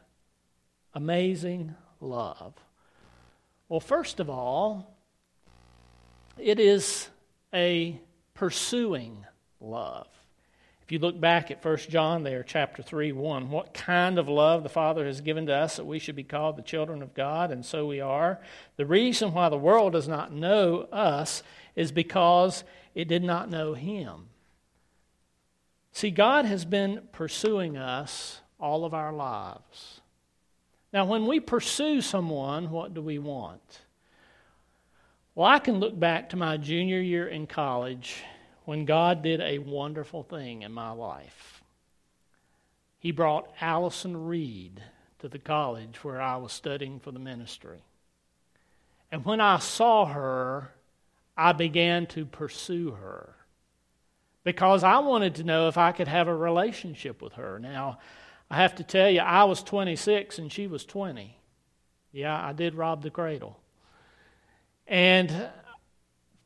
amazing 0.94 1.76
love? 2.04 2.54
Well, 3.70 3.80
first 3.80 4.20
of 4.20 4.30
all, 4.30 4.96
it 6.38 6.60
is 6.60 7.10
a 7.54 8.00
pursuing 8.34 9.26
love. 9.60 10.08
If 10.84 10.92
you 10.92 11.00
look 11.00 11.20
back 11.20 11.50
at 11.50 11.64
1 11.64 11.78
John 11.90 12.24
there, 12.24 12.44
chapter 12.44 12.84
3, 12.84 13.14
1, 13.14 13.50
what 13.50 13.74
kind 13.74 14.20
of 14.20 14.28
love 14.28 14.64
the 14.64 14.70
Father 14.70 15.06
has 15.06 15.22
given 15.22 15.46
to 15.46 15.56
us 15.56 15.78
that 15.78 15.86
we 15.86 15.98
should 15.98 16.16
be 16.16 16.26
called 16.26 16.58
the 16.58 16.62
children 16.62 17.02
of 17.02 17.14
God, 17.14 17.52
and 17.52 17.66
so 17.66 17.88
we 17.88 18.02
are. 18.02 18.40
The 18.76 18.86
reason 18.86 19.34
why 19.34 19.48
the 19.48 19.58
world 19.58 19.94
does 19.94 20.10
not 20.10 20.34
know 20.34 20.82
us 20.92 21.42
is 21.76 21.94
because 21.94 22.66
it 22.94 23.08
did 23.08 23.24
not 23.24 23.50
know 23.50 23.74
Him. 23.74 24.28
See, 25.94 26.12
God 26.12 26.46
has 26.46 26.66
been 26.66 27.04
pursuing 27.14 27.78
us 27.78 28.42
all 28.60 28.84
of 28.84 28.94
our 28.94 29.14
lives. 29.14 30.02
Now, 30.94 31.06
when 31.06 31.26
we 31.26 31.40
pursue 31.40 32.02
someone, 32.02 32.70
what 32.70 32.94
do 32.94 33.02
we 33.02 33.18
want? 33.18 33.82
Well, 35.34 35.50
I 35.50 35.58
can 35.58 35.80
look 35.80 36.00
back 36.00 36.30
to 36.30 36.38
my 36.38 36.58
junior 36.58 37.02
year 37.02 37.28
in 37.28 37.48
college 37.48 38.24
when 38.66 38.86
God 38.86 39.24
did 39.24 39.42
a 39.42 39.58
wonderful 39.58 40.22
thing 40.22 40.62
in 40.62 40.72
my 40.72 40.92
life. 40.92 41.64
He 43.00 43.12
brought 43.12 43.52
Allison 43.60 44.28
Reed 44.28 44.84
to 45.20 45.28
the 45.28 45.40
college 45.40 46.04
where 46.04 46.22
I 46.22 46.38
was 46.38 46.54
studying 46.54 47.00
for 47.00 47.12
the 47.12 47.20
ministry. 47.20 47.80
And 49.12 49.26
when 49.26 49.42
I 49.42 49.58
saw 49.58 50.06
her, 50.06 50.72
I 51.36 51.54
began 51.54 52.06
to 52.08 52.26
pursue 52.26 52.92
her 52.92 53.34
because 54.44 54.84
I 54.84 55.00
wanted 55.00 55.36
to 55.36 55.44
know 55.44 55.68
if 55.68 55.78
I 55.78 55.92
could 55.92 56.08
have 56.08 56.28
a 56.28 56.36
relationship 56.36 57.22
with 57.22 57.34
her. 57.34 57.58
Now, 57.58 57.98
I 58.54 58.58
have 58.58 58.76
to 58.76 58.84
tell 58.84 59.10
you, 59.10 59.20
I 59.20 59.46
was 59.46 59.64
26 59.64 60.38
and 60.38 60.52
she 60.52 60.68
was 60.68 60.86
20. 60.86 61.36
Yeah, 62.12 62.40
I 62.40 62.54
did 62.54 62.76
rob 62.76 63.02
the 63.02 63.10
cradle. 63.10 63.60
And 64.86 65.50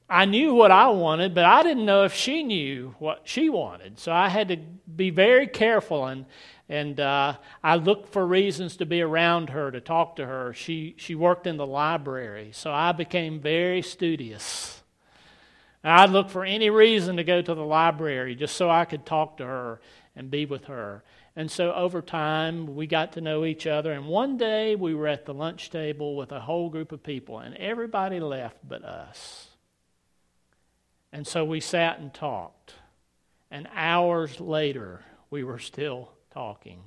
I 0.08 0.24
knew 0.24 0.54
what 0.54 0.72
I 0.72 0.88
wanted, 0.88 1.36
but 1.36 1.44
I 1.44 1.64
didn't 1.64 1.86
know 1.86 2.06
if 2.06 2.14
she 2.14 2.44
knew 2.44 2.96
what 3.00 3.24
she 3.26 3.50
wanted. 3.50 4.00
So 4.00 4.14
I 4.14 4.30
had 4.30 4.48
to 4.48 4.56
be 4.56 5.10
very 5.10 5.48
careful, 5.48 6.06
and 6.06 6.26
and 6.70 6.98
uh, 6.98 7.36
I 7.62 7.76
looked 7.76 8.14
for 8.14 8.26
reasons 8.26 8.78
to 8.78 8.86
be 8.86 9.02
around 9.02 9.50
her, 9.50 9.70
to 9.70 9.82
talk 9.82 10.16
to 10.16 10.26
her. 10.26 10.54
She 10.54 10.96
she 10.98 11.14
worked 11.14 11.46
in 11.46 11.58
the 11.58 11.68
library, 11.68 12.52
so 12.54 12.72
I 12.72 12.94
became 12.94 13.42
very 13.42 13.82
studious. 13.82 14.82
I'd 15.84 16.12
look 16.12 16.30
for 16.30 16.46
any 16.46 16.70
reason 16.70 17.18
to 17.18 17.26
go 17.26 17.42
to 17.42 17.54
the 17.54 17.66
library 17.66 18.34
just 18.34 18.56
so 18.56 18.70
I 18.70 18.86
could 18.86 19.06
talk 19.06 19.36
to 19.38 19.46
her 19.46 19.82
and 20.16 20.32
be 20.32 20.46
with 20.46 20.66
her. 20.66 21.04
And 21.38 21.52
so 21.52 21.72
over 21.72 22.02
time, 22.02 22.76
we 22.76 22.88
got 22.88 23.14
to 23.14 23.22
know 23.22 23.46
each 23.46 23.68
other. 23.68 23.92
And 23.92 24.08
one 24.08 24.38
day, 24.38 24.76
we 24.76 24.96
were 24.96 25.08
at 25.08 25.28
the 25.28 25.36
lunch 25.36 25.70
table 25.70 26.16
with 26.16 26.32
a 26.32 26.40
whole 26.40 26.72
group 26.72 26.92
of 26.92 27.04
people, 27.04 27.38
and 27.38 27.56
everybody 27.58 28.20
left 28.20 28.58
but 28.68 28.84
us. 28.84 29.50
And 31.14 31.28
so 31.28 31.46
we 31.46 31.60
sat 31.60 32.00
and 32.00 32.12
talked. 32.12 32.74
And 33.52 33.68
hours 33.76 34.40
later, 34.40 35.06
we 35.30 35.44
were 35.44 35.60
still 35.60 36.10
talking. 36.32 36.82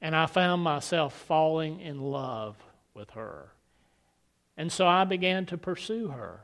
And 0.00 0.14
I 0.14 0.26
found 0.26 0.62
myself 0.62 1.12
falling 1.12 1.80
in 1.80 2.00
love 2.00 2.54
with 2.94 3.10
her. 3.10 3.48
And 4.56 4.70
so 4.70 4.86
I 4.86 5.02
began 5.02 5.44
to 5.46 5.58
pursue 5.58 6.06
her 6.08 6.38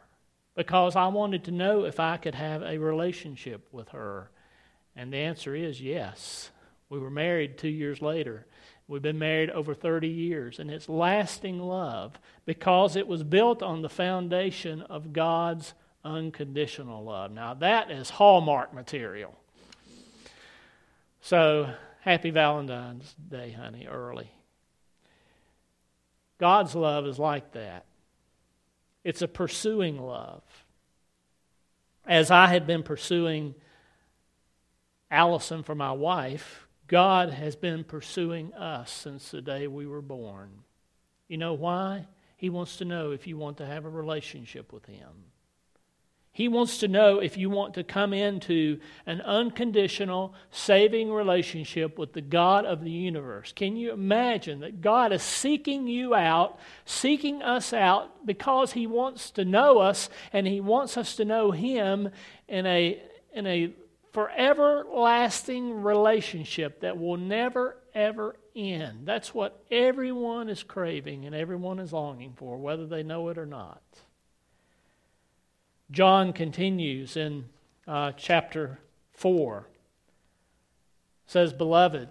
because 0.56 0.96
I 0.96 1.06
wanted 1.06 1.44
to 1.44 1.52
know 1.52 1.84
if 1.84 2.00
I 2.00 2.16
could 2.16 2.34
have 2.34 2.62
a 2.62 2.78
relationship 2.78 3.68
with 3.70 3.90
her. 3.90 4.28
And 4.96 5.12
the 5.12 5.18
answer 5.18 5.54
is 5.54 5.80
yes. 5.80 6.50
We 6.92 6.98
were 6.98 7.08
married 7.08 7.56
two 7.56 7.70
years 7.70 8.02
later. 8.02 8.44
We've 8.86 9.00
been 9.00 9.18
married 9.18 9.48
over 9.48 9.72
30 9.72 10.08
years, 10.08 10.58
and 10.58 10.70
it's 10.70 10.90
lasting 10.90 11.58
love 11.58 12.20
because 12.44 12.96
it 12.96 13.08
was 13.08 13.22
built 13.22 13.62
on 13.62 13.80
the 13.80 13.88
foundation 13.88 14.82
of 14.82 15.14
God's 15.14 15.72
unconditional 16.04 17.02
love. 17.02 17.32
Now, 17.32 17.54
that 17.54 17.90
is 17.90 18.10
Hallmark 18.10 18.74
material. 18.74 19.34
So, 21.22 21.72
happy 22.02 22.28
Valentine's 22.28 23.14
Day, 23.26 23.52
honey, 23.52 23.86
early. 23.90 24.30
God's 26.36 26.74
love 26.74 27.06
is 27.06 27.18
like 27.18 27.52
that. 27.52 27.86
It's 29.02 29.22
a 29.22 29.28
pursuing 29.28 29.98
love. 29.98 30.42
As 32.06 32.30
I 32.30 32.48
had 32.48 32.66
been 32.66 32.82
pursuing 32.82 33.54
Allison 35.10 35.62
for 35.62 35.74
my 35.74 35.92
wife, 35.92 36.66
God 36.92 37.30
has 37.30 37.56
been 37.56 37.84
pursuing 37.84 38.52
us 38.52 38.92
since 38.92 39.30
the 39.30 39.40
day 39.40 39.66
we 39.66 39.86
were 39.86 40.02
born. 40.02 40.50
You 41.26 41.38
know 41.38 41.54
why? 41.54 42.06
He 42.36 42.50
wants 42.50 42.76
to 42.76 42.84
know 42.84 43.12
if 43.12 43.26
you 43.26 43.38
want 43.38 43.56
to 43.56 43.66
have 43.66 43.86
a 43.86 43.88
relationship 43.88 44.74
with 44.74 44.84
Him. 44.84 45.08
He 46.32 46.48
wants 46.48 46.76
to 46.78 46.88
know 46.88 47.18
if 47.18 47.38
you 47.38 47.48
want 47.48 47.72
to 47.74 47.82
come 47.82 48.12
into 48.12 48.78
an 49.06 49.22
unconditional, 49.22 50.34
saving 50.50 51.10
relationship 51.10 51.98
with 51.98 52.12
the 52.12 52.20
God 52.20 52.66
of 52.66 52.84
the 52.84 52.90
universe. 52.90 53.52
Can 53.52 53.74
you 53.74 53.92
imagine 53.92 54.60
that 54.60 54.82
God 54.82 55.14
is 55.14 55.22
seeking 55.22 55.86
you 55.86 56.14
out, 56.14 56.58
seeking 56.84 57.42
us 57.42 57.72
out, 57.72 58.26
because 58.26 58.72
He 58.72 58.86
wants 58.86 59.30
to 59.30 59.46
know 59.46 59.78
us 59.78 60.10
and 60.30 60.46
He 60.46 60.60
wants 60.60 60.98
us 60.98 61.16
to 61.16 61.24
know 61.24 61.52
Him 61.52 62.10
in 62.48 62.66
a, 62.66 63.00
in 63.32 63.46
a 63.46 63.72
forever 64.12 64.84
lasting 64.92 65.82
relationship 65.82 66.80
that 66.80 66.98
will 66.98 67.16
never, 67.16 67.76
ever 67.94 68.36
end? 68.54 69.06
That's 69.06 69.34
what 69.34 69.64
everyone 69.70 70.48
is 70.48 70.62
craving 70.62 71.24
and 71.24 71.34
everyone 71.34 71.78
is 71.78 71.92
longing 71.92 72.34
for, 72.36 72.58
whether 72.58 72.86
they 72.86 73.02
know 73.02 73.28
it 73.28 73.38
or 73.38 73.46
not. 73.46 73.82
John 75.90 76.32
continues 76.32 77.16
in 77.16 77.46
uh, 77.86 78.12
chapter 78.16 78.78
4. 79.12 79.68
says, 81.26 81.52
Beloved, 81.52 82.08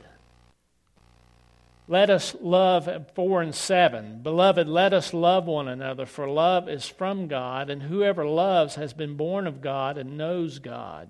let 1.87 2.09
us 2.09 2.35
love, 2.39 2.87
4 3.15 3.41
and 3.41 3.55
7. 3.55 4.21
Beloved, 4.21 4.67
let 4.67 4.93
us 4.93 5.13
love 5.13 5.45
one 5.45 5.67
another, 5.67 6.05
for 6.05 6.27
love 6.27 6.69
is 6.69 6.87
from 6.87 7.27
God, 7.27 7.69
and 7.69 7.83
whoever 7.83 8.25
loves 8.25 8.75
has 8.75 8.93
been 8.93 9.17
born 9.17 9.47
of 9.47 9.61
God 9.61 9.97
and 9.97 10.17
knows 10.17 10.59
God. 10.59 11.09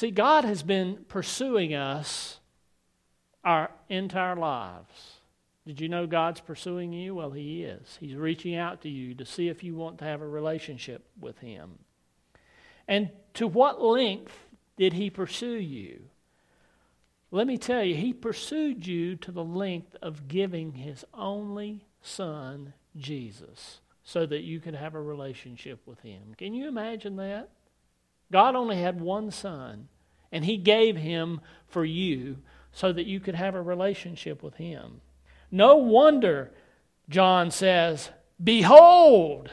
See, 0.00 0.10
God 0.10 0.46
has 0.46 0.62
been 0.62 1.04
pursuing 1.08 1.74
us 1.74 2.40
our 3.44 3.70
entire 3.90 4.34
lives. 4.34 5.16
Did 5.66 5.78
you 5.78 5.90
know 5.90 6.06
God's 6.06 6.40
pursuing 6.40 6.90
you? 6.94 7.16
Well, 7.16 7.32
He 7.32 7.64
is. 7.64 7.98
He's 8.00 8.16
reaching 8.16 8.54
out 8.54 8.80
to 8.80 8.88
you 8.88 9.14
to 9.16 9.26
see 9.26 9.48
if 9.48 9.62
you 9.62 9.74
want 9.74 9.98
to 9.98 10.06
have 10.06 10.22
a 10.22 10.26
relationship 10.26 11.04
with 11.20 11.40
Him. 11.40 11.80
And 12.88 13.10
to 13.34 13.46
what 13.46 13.82
length 13.82 14.32
did 14.78 14.94
He 14.94 15.10
pursue 15.10 15.58
you? 15.58 16.04
Let 17.30 17.46
me 17.46 17.58
tell 17.58 17.84
you, 17.84 17.94
He 17.94 18.14
pursued 18.14 18.86
you 18.86 19.16
to 19.16 19.30
the 19.30 19.44
length 19.44 19.96
of 20.00 20.28
giving 20.28 20.72
His 20.72 21.04
only 21.12 21.84
Son, 22.00 22.72
Jesus, 22.96 23.80
so 24.02 24.24
that 24.24 24.44
you 24.44 24.60
could 24.60 24.76
have 24.76 24.94
a 24.94 25.02
relationship 25.02 25.80
with 25.84 26.00
Him. 26.00 26.34
Can 26.38 26.54
you 26.54 26.68
imagine 26.68 27.16
that? 27.16 27.50
God 28.32 28.54
only 28.54 28.76
had 28.76 29.00
one 29.00 29.30
Son, 29.30 29.88
and 30.30 30.44
He 30.44 30.56
gave 30.56 30.96
Him 30.96 31.40
for 31.68 31.84
you 31.84 32.38
so 32.72 32.92
that 32.92 33.06
you 33.06 33.20
could 33.20 33.34
have 33.34 33.54
a 33.54 33.62
relationship 33.62 34.42
with 34.42 34.54
Him. 34.54 35.00
No 35.50 35.76
wonder 35.76 36.52
John 37.08 37.50
says, 37.50 38.10
Behold, 38.42 39.50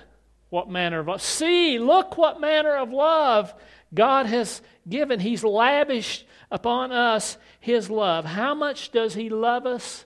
what 0.50 0.70
manner 0.70 1.00
of 1.00 1.08
love. 1.08 1.22
See, 1.22 1.80
look 1.80 2.18
what 2.18 2.40
manner 2.40 2.76
of 2.76 2.92
love 2.92 3.54
God 3.94 4.28
has 4.28 4.62
given. 4.88 5.20
He's 5.20 5.44
lavished 5.44 6.26
upon 6.52 6.92
us 6.92 7.38
His 7.60 7.90
love. 7.90 8.26
How 8.26 8.54
much 8.54 8.92
does 8.92 9.16
He 9.16 9.30
love 9.30 9.66
us? 9.66 10.06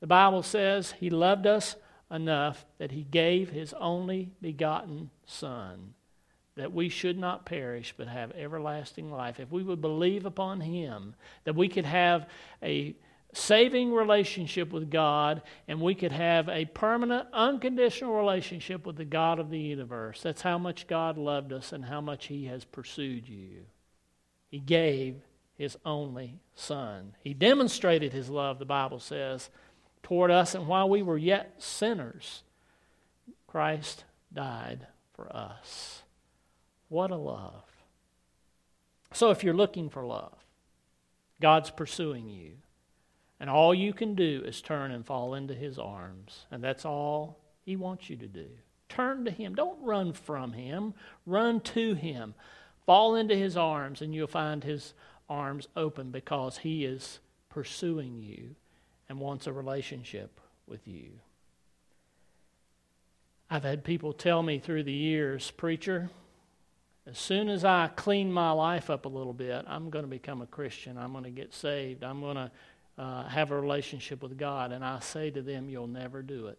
The 0.00 0.06
Bible 0.06 0.42
says 0.42 0.92
He 0.92 1.10
loved 1.10 1.46
us 1.46 1.76
enough 2.10 2.64
that 2.78 2.92
He 2.92 3.02
gave 3.02 3.50
His 3.50 3.74
only 3.74 4.30
begotten 4.40 5.10
Son, 5.26 5.94
that 6.56 6.72
we 6.72 6.88
should 6.88 7.18
not 7.18 7.46
perish 7.46 7.94
but 7.96 8.08
have 8.08 8.32
everlasting 8.32 9.10
life. 9.10 9.38
If 9.38 9.52
we 9.52 9.62
would 9.62 9.80
believe 9.80 10.26
upon 10.26 10.60
Him, 10.60 11.14
that 11.44 11.54
we 11.54 11.68
could 11.68 11.84
have 11.84 12.28
a 12.62 12.96
saving 13.32 13.92
relationship 13.92 14.72
with 14.72 14.90
God, 14.90 15.42
and 15.68 15.80
we 15.80 15.94
could 15.94 16.12
have 16.12 16.48
a 16.48 16.64
permanent, 16.64 17.28
unconditional 17.32 18.14
relationship 18.14 18.86
with 18.86 18.96
the 18.96 19.04
God 19.04 19.38
of 19.38 19.50
the 19.50 19.58
universe. 19.58 20.22
That's 20.22 20.40
how 20.40 20.56
much 20.56 20.86
God 20.86 21.18
loved 21.18 21.52
us 21.52 21.72
and 21.72 21.84
how 21.84 22.00
much 22.00 22.26
He 22.26 22.46
has 22.46 22.64
pursued 22.64 23.28
you. 23.28 23.66
He 24.48 24.58
gave 24.58 25.16
His 25.54 25.76
only 25.84 26.40
Son. 26.54 27.14
He 27.20 27.34
demonstrated 27.34 28.14
His 28.14 28.30
love, 28.30 28.58
the 28.58 28.64
Bible 28.64 29.00
says, 29.00 29.50
toward 30.02 30.30
us, 30.30 30.54
and 30.54 30.66
while 30.66 30.88
we 30.88 31.02
were 31.02 31.18
yet 31.18 31.54
sinners, 31.58 32.42
Christ 33.46 34.04
died 34.32 34.86
for 35.14 35.30
us. 35.34 36.04
What 36.88 37.10
a 37.10 37.16
love. 37.16 37.64
So, 39.12 39.30
if 39.30 39.42
you're 39.42 39.54
looking 39.54 39.88
for 39.88 40.04
love, 40.04 40.34
God's 41.40 41.70
pursuing 41.70 42.28
you. 42.28 42.52
And 43.38 43.50
all 43.50 43.74
you 43.74 43.92
can 43.92 44.14
do 44.14 44.42
is 44.44 44.62
turn 44.62 44.90
and 44.90 45.04
fall 45.04 45.34
into 45.34 45.54
his 45.54 45.78
arms. 45.78 46.46
And 46.50 46.62
that's 46.64 46.84
all 46.84 47.38
he 47.64 47.76
wants 47.76 48.08
you 48.08 48.16
to 48.16 48.26
do. 48.26 48.46
Turn 48.88 49.24
to 49.24 49.30
him. 49.30 49.54
Don't 49.54 49.82
run 49.82 50.12
from 50.12 50.52
him, 50.52 50.94
run 51.26 51.60
to 51.60 51.94
him. 51.94 52.34
Fall 52.86 53.16
into 53.16 53.34
his 53.34 53.56
arms, 53.56 54.00
and 54.00 54.14
you'll 54.14 54.28
find 54.28 54.62
his 54.62 54.94
arms 55.28 55.66
open 55.76 56.12
because 56.12 56.58
he 56.58 56.84
is 56.84 57.18
pursuing 57.48 58.22
you 58.22 58.54
and 59.08 59.18
wants 59.18 59.46
a 59.46 59.52
relationship 59.52 60.40
with 60.66 60.86
you. 60.86 61.10
I've 63.50 63.64
had 63.64 63.84
people 63.84 64.12
tell 64.12 64.42
me 64.42 64.58
through 64.58 64.84
the 64.84 64.92
years, 64.92 65.50
Preacher, 65.50 66.10
as 67.08 67.18
soon 67.18 67.48
as 67.48 67.64
I 67.64 67.88
clean 67.94 68.32
my 68.32 68.50
life 68.50 68.90
up 68.90 69.04
a 69.04 69.08
little 69.08 69.32
bit, 69.32 69.64
I'm 69.68 69.90
going 69.90 70.04
to 70.04 70.10
become 70.10 70.42
a 70.42 70.46
Christian. 70.46 70.98
I'm 70.98 71.12
going 71.12 71.24
to 71.24 71.30
get 71.30 71.54
saved. 71.54 72.02
I'm 72.02 72.20
going 72.20 72.36
to 72.36 72.50
uh, 72.98 73.28
have 73.28 73.52
a 73.52 73.60
relationship 73.60 74.22
with 74.22 74.36
God. 74.36 74.72
And 74.72 74.84
I 74.84 74.98
say 74.98 75.30
to 75.30 75.42
them, 75.42 75.68
you'll 75.68 75.86
never 75.86 76.20
do 76.22 76.48
it. 76.48 76.58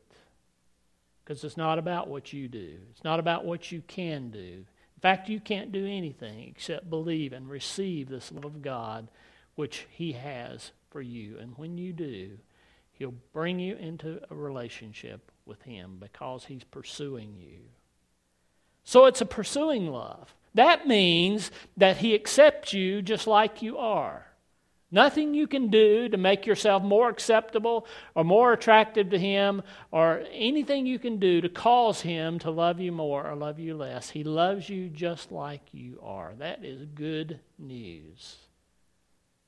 Because 1.24 1.44
it's 1.44 1.58
not 1.58 1.78
about 1.78 2.08
what 2.08 2.32
you 2.32 2.48
do, 2.48 2.78
it's 2.92 3.04
not 3.04 3.20
about 3.20 3.44
what 3.44 3.72
you 3.72 3.82
can 3.88 4.30
do. 4.30 4.66
In 4.98 5.02
fact, 5.02 5.30
you 5.30 5.40
can't 5.40 5.72
do 5.72 5.86
anything 5.86 6.48
except 6.48 6.90
believe 6.90 7.34
and 7.34 7.50
receive 7.50 8.08
this 8.08 8.32
love 8.32 8.46
of 8.46 8.62
God 8.62 9.10
which 9.56 9.86
He 9.92 10.14
has 10.14 10.72
for 10.90 11.02
you. 11.02 11.38
And 11.40 11.54
when 11.58 11.78
you 11.78 11.92
do, 11.92 12.38
He'll 12.94 13.14
bring 13.34 13.60
you 13.60 13.76
into 13.76 14.22
a 14.32 14.36
relationship 14.36 15.32
with 15.46 15.62
Him 15.64 15.98
because 16.00 16.46
He's 16.46 16.64
pursuing 16.64 17.36
you. 17.38 17.60
So 18.88 19.04
it's 19.04 19.20
a 19.20 19.26
pursuing 19.26 19.92
love. 19.92 20.34
That 20.54 20.88
means 20.88 21.52
that 21.76 21.98
He 21.98 22.16
accepts 22.16 22.72
you 22.72 23.02
just 23.02 23.28
like 23.28 23.62
you 23.62 23.78
are. 23.78 24.28
Nothing 24.90 25.34
you 25.34 25.46
can 25.46 25.68
do 25.68 26.08
to 26.08 26.16
make 26.16 26.46
yourself 26.46 26.84
more 26.84 27.10
acceptable 27.10 27.86
or 28.16 28.24
more 28.24 28.54
attractive 28.54 29.10
to 29.10 29.20
Him, 29.20 29.62
or 29.92 30.24
anything 30.32 30.86
you 30.86 31.00
can 31.00 31.20
do 31.20 31.42
to 31.42 31.50
cause 31.50 32.00
Him 32.00 32.40
to 32.40 32.50
love 32.50 32.80
you 32.80 32.94
more 32.94 33.30
or 33.30 33.36
love 33.36 33.60
you 33.60 33.76
less. 33.76 34.12
He 34.12 34.24
loves 34.24 34.70
you 34.70 34.88
just 34.88 35.34
like 35.34 35.64
you 35.74 36.00
are. 36.02 36.32
That 36.38 36.64
is 36.64 36.86
good 36.86 37.42
news. 37.60 38.38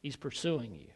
He's 0.01 0.17
pursuing 0.17 0.75
you. 0.75 0.89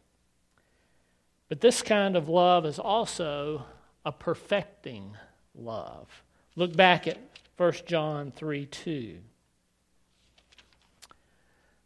But 1.47 1.61
this 1.61 1.81
kind 1.81 2.17
of 2.17 2.27
love 2.27 2.65
is 2.65 2.77
also 2.77 3.63
a 4.03 4.11
perfecting 4.11 5.15
love. 5.55 6.09
Look 6.57 6.75
back 6.75 7.07
at 7.07 7.32
1 7.57 7.73
John 7.85 8.31
3 8.31 8.65
2. 8.65 9.17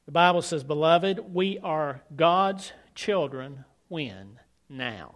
The 0.06 0.12
Bible 0.12 0.42
says, 0.42 0.64
Beloved, 0.64 1.34
we 1.34 1.60
are 1.60 2.02
God's 2.16 2.72
children 2.96 3.66
when? 3.90 4.40
Now. 4.70 5.16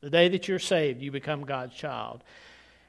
The 0.00 0.08
day 0.08 0.28
that 0.28 0.48
you're 0.48 0.58
saved, 0.58 1.02
you 1.02 1.10
become 1.10 1.44
God's 1.44 1.74
child. 1.74 2.24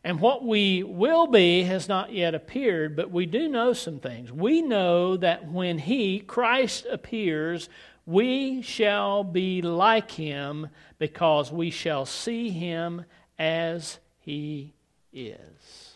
And 0.05 0.21
what 0.21 0.45
we 0.45 0.83
will 0.83 1.27
be 1.27 1.63
has 1.63 1.89
not 1.89 2.13
yet 2.13 2.35
appeared, 2.35 2.95
but 2.95 3.11
we 3.11 3.25
do 3.25 3.49
know 3.49 3.73
some 3.73 3.99
things. 3.99 4.31
We 4.31 4.61
know 4.61 5.17
that 5.17 5.51
when 5.51 5.79
He, 5.79 6.19
Christ, 6.19 6.85
appears, 6.89 7.67
we 8.05 8.61
shall 8.61 9.23
be 9.23 9.61
like 9.61 10.11
Him 10.11 10.69
because 10.99 11.51
we 11.51 11.71
shall 11.71 12.05
see 12.05 12.51
Him 12.51 13.03
as 13.37 13.99
He 14.19 14.75
is. 15.11 15.94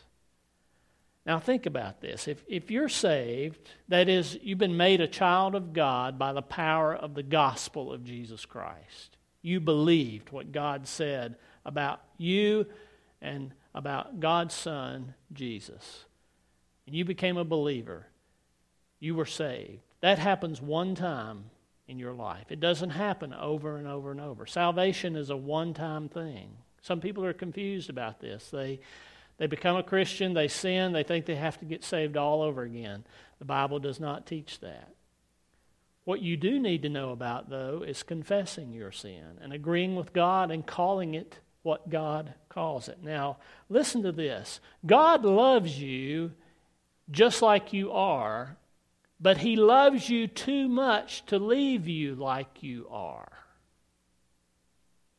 Now, 1.25 1.39
think 1.39 1.65
about 1.65 2.01
this. 2.01 2.27
If, 2.27 2.43
if 2.47 2.71
you're 2.71 2.89
saved, 2.89 3.69
that 3.87 4.09
is, 4.09 4.39
you've 4.41 4.57
been 4.57 4.77
made 4.77 5.01
a 5.01 5.07
child 5.07 5.53
of 5.53 5.73
God 5.73 6.17
by 6.17 6.33
the 6.33 6.41
power 6.41 6.95
of 6.95 7.13
the 7.13 7.23
gospel 7.23 7.91
of 7.93 8.03
Jesus 8.03 8.45
Christ. 8.45 9.17
You 9.41 9.59
believed 9.59 10.31
what 10.31 10.51
God 10.51 10.87
said 10.87 11.35
about 11.65 12.01
you 12.17 12.65
and 13.21 13.53
about 13.75 14.19
God's 14.19 14.55
Son, 14.55 15.13
Jesus. 15.33 16.05
And 16.87 16.95
you 16.95 17.05
became 17.05 17.37
a 17.37 17.45
believer. 17.45 18.07
You 18.99 19.15
were 19.15 19.25
saved. 19.25 19.81
That 20.01 20.19
happens 20.19 20.61
one 20.61 20.95
time 20.95 21.45
in 21.87 21.99
your 21.99 22.13
life. 22.13 22.45
It 22.49 22.59
doesn't 22.59 22.91
happen 22.91 23.33
over 23.33 23.77
and 23.77 23.87
over 23.87 24.11
and 24.11 24.21
over. 24.21 24.45
Salvation 24.45 25.15
is 25.15 25.29
a 25.29 25.37
one 25.37 25.73
time 25.73 26.09
thing. 26.09 26.49
Some 26.81 27.01
people 27.01 27.25
are 27.25 27.33
confused 27.33 27.89
about 27.89 28.19
this. 28.19 28.49
They 28.49 28.79
they 29.39 29.47
become 29.47 29.77
a 29.77 29.83
Christian, 29.83 30.33
they 30.33 30.49
sin, 30.49 30.91
they 30.91 31.03
think 31.03 31.25
they 31.25 31.35
have 31.35 31.57
to 31.59 31.65
get 31.65 31.83
saved 31.83 32.17
all 32.17 32.41
over 32.41 32.61
again. 32.61 33.05
The 33.39 33.45
Bible 33.45 33.79
does 33.79 33.99
not 33.99 34.27
teach 34.27 34.59
that. 34.59 34.93
What 36.03 36.21
you 36.21 36.35
do 36.37 36.59
need 36.59 36.81
to 36.83 36.89
know 36.89 37.11
about, 37.11 37.49
though, 37.49 37.83
is 37.87 38.03
confessing 38.03 38.73
your 38.73 38.91
sin 38.91 39.37
and 39.41 39.53
agreeing 39.53 39.95
with 39.95 40.11
God 40.11 40.51
and 40.51 40.65
calling 40.65 41.13
it 41.13 41.39
what 41.63 41.89
God 41.89 42.33
calls 42.49 42.89
it. 42.89 42.99
Now, 43.01 43.37
listen 43.69 44.03
to 44.03 44.11
this 44.11 44.59
God 44.85 45.23
loves 45.23 45.79
you 45.79 46.31
just 47.09 47.41
like 47.41 47.71
you 47.71 47.91
are, 47.93 48.57
but 49.21 49.37
He 49.37 49.55
loves 49.55 50.09
you 50.09 50.27
too 50.27 50.67
much 50.67 51.25
to 51.27 51.39
leave 51.39 51.87
you 51.87 52.15
like 52.15 52.61
you 52.61 52.87
are. 52.89 53.31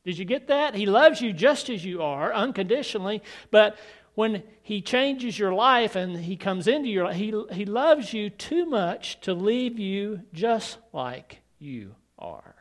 Did 0.05 0.19
you 0.19 0.25
get 0.25 0.49
that? 0.49 0.75
He 0.75 0.87
loves 0.87 1.21
you 1.21 1.33
just 1.33 1.69
as 1.69 1.85
you 1.85 2.03
are, 2.03 2.33
unconditionally, 2.33 3.23
but 3.51 3.79
when 4.21 4.43
he 4.63 4.83
changes 4.83 5.39
your 5.39 5.55
life 5.55 5.97
and 5.97 6.15
he 6.15 6.37
comes 6.37 6.69
into 6.69 6.91
your 6.91 7.07
life, 7.07 7.17
he, 7.17 7.33
he 7.53 7.65
loves 7.65 8.13
you 8.13 8.29
too 8.29 8.67
much 8.67 9.19
to 9.23 9.33
leave 9.33 9.79
you 9.79 10.21
just 10.35 10.77
like 10.93 11.41
you 11.59 11.95
are. 12.19 12.55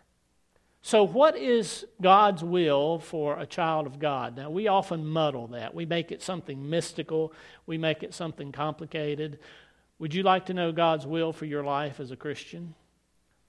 So, 0.81 1.03
what 1.03 1.35
is 1.35 1.85
God's 2.01 2.45
will 2.45 2.99
for 2.99 3.37
a 3.37 3.45
child 3.45 3.87
of 3.87 3.99
God? 3.99 4.37
Now, 4.37 4.49
we 4.49 4.69
often 4.69 5.05
muddle 5.05 5.47
that. 5.47 5.75
We 5.75 5.85
make 5.85 6.13
it 6.13 6.21
something 6.21 6.69
mystical, 6.69 7.33
we 7.65 7.77
make 7.77 8.03
it 8.03 8.13
something 8.13 8.53
complicated. 8.53 9.39
Would 9.99 10.13
you 10.13 10.23
like 10.23 10.45
to 10.45 10.53
know 10.53 10.71
God's 10.71 11.05
will 11.05 11.33
for 11.33 11.43
your 11.43 11.65
life 11.65 11.99
as 11.99 12.09
a 12.09 12.15
Christian? 12.15 12.73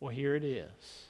Well, 0.01 0.13
here 0.13 0.35
it 0.35 0.43
is. 0.43 1.07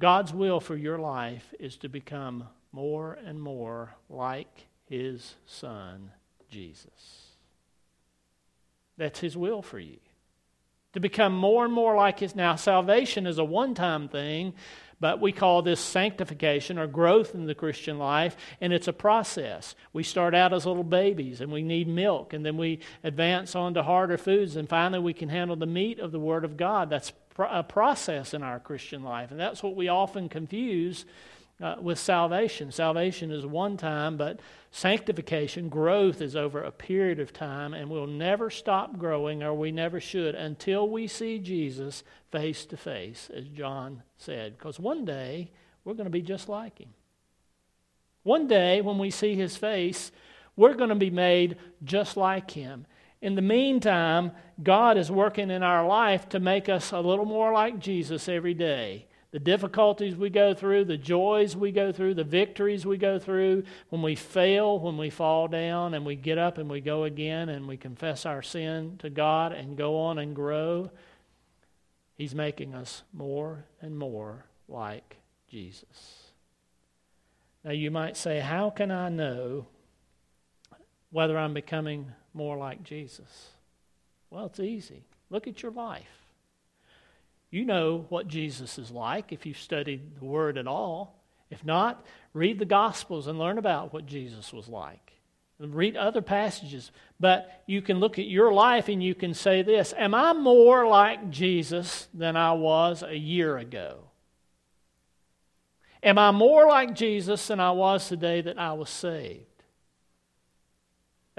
God's 0.00 0.34
will 0.34 0.58
for 0.58 0.74
your 0.74 0.98
life 0.98 1.54
is 1.60 1.76
to 1.76 1.88
become 1.88 2.48
more 2.72 3.16
and 3.24 3.40
more 3.40 3.94
like 4.08 4.66
his 4.90 5.36
son, 5.46 6.10
Jesus. 6.50 7.28
That's 8.98 9.20
his 9.20 9.36
will 9.36 9.62
for 9.62 9.78
you. 9.78 9.98
To 10.94 11.00
become 11.00 11.32
more 11.32 11.64
and 11.64 11.72
more 11.72 11.94
like 11.94 12.18
his. 12.18 12.34
Now, 12.34 12.56
salvation 12.56 13.26
is 13.26 13.38
a 13.38 13.44
one 13.44 13.74
time 13.74 14.08
thing, 14.08 14.52
but 14.98 15.20
we 15.20 15.30
call 15.30 15.62
this 15.62 15.78
sanctification 15.78 16.76
or 16.76 16.88
growth 16.88 17.34
in 17.34 17.46
the 17.46 17.54
Christian 17.54 17.98
life, 17.98 18.36
and 18.60 18.72
it's 18.72 18.88
a 18.88 18.92
process. 18.92 19.76
We 19.92 20.02
start 20.02 20.34
out 20.34 20.52
as 20.52 20.66
little 20.66 20.82
babies 20.82 21.40
and 21.40 21.52
we 21.52 21.62
need 21.62 21.86
milk, 21.86 22.32
and 22.32 22.44
then 22.44 22.56
we 22.56 22.80
advance 23.04 23.54
on 23.54 23.74
to 23.74 23.84
harder 23.84 24.18
foods, 24.18 24.56
and 24.56 24.68
finally 24.68 25.02
we 25.02 25.14
can 25.14 25.28
handle 25.28 25.56
the 25.56 25.66
meat 25.66 26.00
of 26.00 26.10
the 26.10 26.20
Word 26.20 26.44
of 26.44 26.56
God. 26.56 26.90
That's 26.90 27.12
a 27.38 27.62
process 27.62 28.34
in 28.34 28.42
our 28.42 28.58
Christian 28.58 29.04
life, 29.04 29.30
and 29.30 29.38
that's 29.38 29.62
what 29.62 29.76
we 29.76 29.86
often 29.86 30.28
confuse 30.28 31.06
uh, 31.60 31.76
with 31.80 31.98
salvation. 31.98 32.72
Salvation 32.72 33.30
is 33.30 33.44
one 33.44 33.76
time, 33.76 34.16
but 34.16 34.40
sanctification, 34.70 35.68
growth, 35.68 36.20
is 36.20 36.34
over 36.34 36.62
a 36.62 36.72
period 36.72 37.20
of 37.20 37.32
time, 37.32 37.74
and 37.74 37.90
we'll 37.90 38.06
never 38.06 38.50
stop 38.50 38.98
growing, 38.98 39.42
or 39.42 39.52
we 39.54 39.70
never 39.70 40.00
should, 40.00 40.34
until 40.34 40.88
we 40.88 41.06
see 41.06 41.38
Jesus 41.38 42.02
face 42.30 42.64
to 42.66 42.76
face, 42.76 43.30
as 43.34 43.46
John 43.48 44.02
said. 44.16 44.56
Because 44.56 44.80
one 44.80 45.04
day, 45.04 45.50
we're 45.84 45.94
going 45.94 46.04
to 46.04 46.10
be 46.10 46.22
just 46.22 46.48
like 46.48 46.78
him. 46.78 46.90
One 48.22 48.46
day, 48.46 48.80
when 48.80 48.98
we 48.98 49.10
see 49.10 49.34
his 49.34 49.56
face, 49.56 50.12
we're 50.56 50.74
going 50.74 50.90
to 50.90 50.94
be 50.94 51.10
made 51.10 51.56
just 51.84 52.16
like 52.16 52.50
him. 52.50 52.86
In 53.22 53.34
the 53.34 53.42
meantime, 53.42 54.32
God 54.62 54.96
is 54.96 55.10
working 55.10 55.50
in 55.50 55.62
our 55.62 55.86
life 55.86 56.28
to 56.30 56.40
make 56.40 56.68
us 56.68 56.92
a 56.92 57.00
little 57.00 57.26
more 57.26 57.52
like 57.52 57.78
Jesus 57.78 58.28
every 58.28 58.54
day 58.54 59.06
the 59.32 59.38
difficulties 59.38 60.16
we 60.16 60.28
go 60.28 60.54
through, 60.54 60.84
the 60.84 60.96
joys 60.96 61.56
we 61.56 61.70
go 61.70 61.92
through, 61.92 62.14
the 62.14 62.24
victories 62.24 62.84
we 62.84 62.96
go 62.96 63.18
through, 63.18 63.62
when 63.90 64.02
we 64.02 64.16
fail, 64.16 64.78
when 64.78 64.96
we 64.98 65.08
fall 65.08 65.46
down, 65.46 65.94
and 65.94 66.04
we 66.04 66.16
get 66.16 66.36
up 66.36 66.58
and 66.58 66.68
we 66.68 66.80
go 66.80 67.04
again 67.04 67.48
and 67.48 67.68
we 67.68 67.76
confess 67.76 68.26
our 68.26 68.42
sin 68.42 68.96
to 68.98 69.08
God 69.08 69.52
and 69.52 69.76
go 69.76 69.96
on 69.98 70.18
and 70.18 70.34
grow, 70.34 70.90
He's 72.16 72.34
making 72.34 72.74
us 72.74 73.02
more 73.12 73.64
and 73.80 73.96
more 73.96 74.44
like 74.68 75.16
Jesus. 75.48 76.32
Now, 77.64 77.70
you 77.70 77.90
might 77.90 78.16
say, 78.16 78.40
How 78.40 78.68
can 78.70 78.90
I 78.90 79.08
know 79.10 79.66
whether 81.10 81.38
I'm 81.38 81.54
becoming 81.54 82.12
more 82.34 82.56
like 82.56 82.82
Jesus? 82.82 83.50
Well, 84.28 84.46
it's 84.46 84.60
easy. 84.60 85.04
Look 85.30 85.46
at 85.46 85.62
your 85.62 85.72
life. 85.72 86.19
You 87.50 87.64
know 87.64 88.06
what 88.08 88.28
Jesus 88.28 88.78
is 88.78 88.90
like 88.90 89.32
if 89.32 89.44
you've 89.44 89.58
studied 89.58 90.18
the 90.18 90.24
Word 90.24 90.56
at 90.56 90.66
all. 90.66 91.20
If 91.50 91.64
not, 91.64 92.06
read 92.32 92.58
the 92.58 92.64
Gospels 92.64 93.26
and 93.26 93.38
learn 93.38 93.58
about 93.58 93.92
what 93.92 94.06
Jesus 94.06 94.52
was 94.52 94.68
like. 94.68 95.12
Read 95.58 95.96
other 95.96 96.22
passages. 96.22 96.90
But 97.18 97.62
you 97.66 97.82
can 97.82 97.98
look 97.98 98.18
at 98.18 98.26
your 98.26 98.52
life 98.52 98.88
and 98.88 99.02
you 99.02 99.14
can 99.14 99.34
say 99.34 99.62
this 99.62 99.92
Am 99.98 100.14
I 100.14 100.32
more 100.32 100.86
like 100.86 101.30
Jesus 101.30 102.08
than 102.14 102.36
I 102.36 102.52
was 102.52 103.02
a 103.02 103.16
year 103.16 103.58
ago? 103.58 103.98
Am 106.02 106.18
I 106.18 106.30
more 106.30 106.66
like 106.66 106.94
Jesus 106.94 107.46
than 107.48 107.60
I 107.60 107.72
was 107.72 108.08
the 108.08 108.16
day 108.16 108.40
that 108.40 108.58
I 108.58 108.72
was 108.72 108.88
saved? 108.88 109.49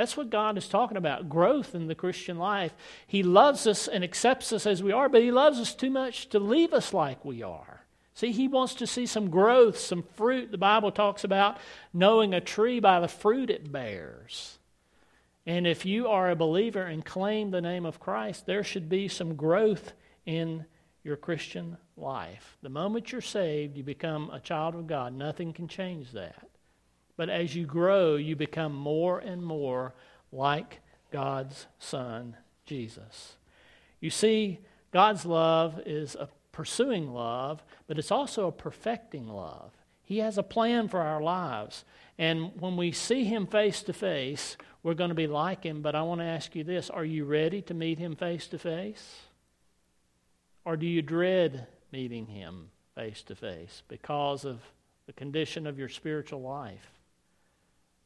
That's 0.02 0.18
what 0.18 0.32
God 0.32 0.58
is 0.58 0.68
talking 0.68 0.98
about 0.98 1.30
growth 1.30 1.76
in 1.76 1.86
the 1.86 1.94
Christian 1.94 2.40
life. 2.40 2.74
He 3.06 3.22
loves 3.22 3.68
us 3.68 3.88
and 3.88 4.04
accepts 4.04 4.52
us 4.52 4.66
as 4.66 4.82
we 4.82 4.92
are, 4.92 5.08
but 5.08 5.22
He 5.22 5.30
loves 5.30 5.60
us 5.60 5.76
too 5.76 5.92
much 5.92 6.28
to 6.30 6.40
leave 6.40 6.74
us 6.74 6.92
like 6.92 7.24
we 7.24 7.44
are. 7.44 7.84
See, 8.16 8.32
He 8.32 8.48
wants 8.48 8.74
to 8.74 8.88
see 8.88 9.06
some 9.06 9.30
growth, 9.30 9.78
some 9.78 10.02
fruit. 10.02 10.50
The 10.50 10.58
Bible 10.58 10.92
talks 10.92 11.24
about 11.24 11.60
knowing 11.94 12.34
a 12.34 12.42
tree 12.42 12.80
by 12.80 13.00
the 13.00 13.08
fruit 13.08 13.52
it 13.52 13.72
bears. 13.72 14.58
And 15.46 15.68
if 15.68 15.86
you 15.86 16.08
are 16.08 16.32
a 16.32 16.36
believer 16.36 16.82
and 16.82 17.06
claim 17.06 17.52
the 17.52 17.62
name 17.62 17.86
of 17.86 18.00
Christ, 18.00 18.48
there 18.48 18.64
should 18.64 18.90
be 18.90 19.08
some 19.08 19.36
growth 19.36 19.94
in 20.26 20.66
your 21.04 21.16
Christian 21.16 21.78
life. 21.96 22.58
The 22.64 22.70
moment 22.70 23.12
you're 23.12 23.22
saved, 23.22 23.78
you 23.78 23.84
become 23.84 24.32
a 24.32 24.40
child 24.40 24.74
of 24.74 24.88
God. 24.88 25.14
Nothing 25.14 25.54
can 25.54 25.68
change 25.68 26.12
that. 26.14 26.51
But 27.22 27.30
as 27.30 27.56
you 27.56 27.68
grow, 27.68 28.16
you 28.16 28.36
become 28.36 28.74
more 28.74 29.20
and 29.20 29.46
more 29.46 29.94
like 30.32 30.80
God's 31.12 31.68
Son, 31.78 32.36
Jesus. 32.66 33.36
You 34.00 34.10
see, 34.10 34.58
God's 34.92 35.24
love 35.24 35.80
is 35.86 36.16
a 36.16 36.30
pursuing 36.52 37.14
love, 37.14 37.62
but 37.86 38.00
it's 38.00 38.10
also 38.10 38.48
a 38.48 38.52
perfecting 38.52 39.28
love. 39.28 39.70
He 40.04 40.18
has 40.18 40.40
a 40.40 40.42
plan 40.42 40.88
for 40.88 41.00
our 41.00 41.22
lives. 41.22 41.86
And 42.18 42.60
when 42.60 42.76
we 42.76 42.92
see 42.92 43.24
Him 43.24 43.46
face 43.46 43.84
to 43.84 43.94
face, 43.94 44.58
we're 44.82 44.96
going 44.96 45.10
to 45.10 45.14
be 45.14 45.28
like 45.28 45.64
Him. 45.64 45.84
But 45.84 45.94
I 45.94 46.02
want 46.02 46.22
to 46.22 46.26
ask 46.26 46.56
you 46.56 46.64
this 46.64 46.90
are 46.90 47.06
you 47.06 47.26
ready 47.26 47.62
to 47.62 47.76
meet 47.76 48.00
Him 48.00 48.16
face 48.16 48.48
to 48.48 48.58
face? 48.58 49.20
Or 50.66 50.76
do 50.76 50.88
you 50.88 51.04
dread 51.04 51.68
meeting 51.92 52.26
Him 52.26 52.72
face 52.96 53.22
to 53.22 53.36
face 53.36 53.84
because 53.88 54.44
of 54.44 54.60
the 55.06 55.14
condition 55.14 55.68
of 55.68 55.78
your 55.78 55.88
spiritual 55.88 56.42
life? 56.42 56.98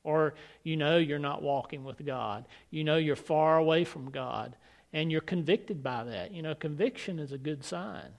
Or 0.06 0.36
you 0.64 0.78
know 0.78 0.98
you're 0.98 1.20
not 1.20 1.42
walking 1.42 1.84
with 1.84 2.06
God. 2.06 2.46
You 2.70 2.84
know 2.84 2.98
you're 2.98 3.16
far 3.16 3.58
away 3.58 3.84
from 3.84 4.12
God, 4.12 4.56
and 4.94 5.12
you're 5.12 5.20
convicted 5.20 5.84
by 5.84 6.06
that. 6.06 6.32
You 6.32 6.42
know, 6.42 6.56
conviction 6.56 7.20
is 7.20 7.32
a 7.32 7.38
good 7.38 7.64
sign. 7.66 8.12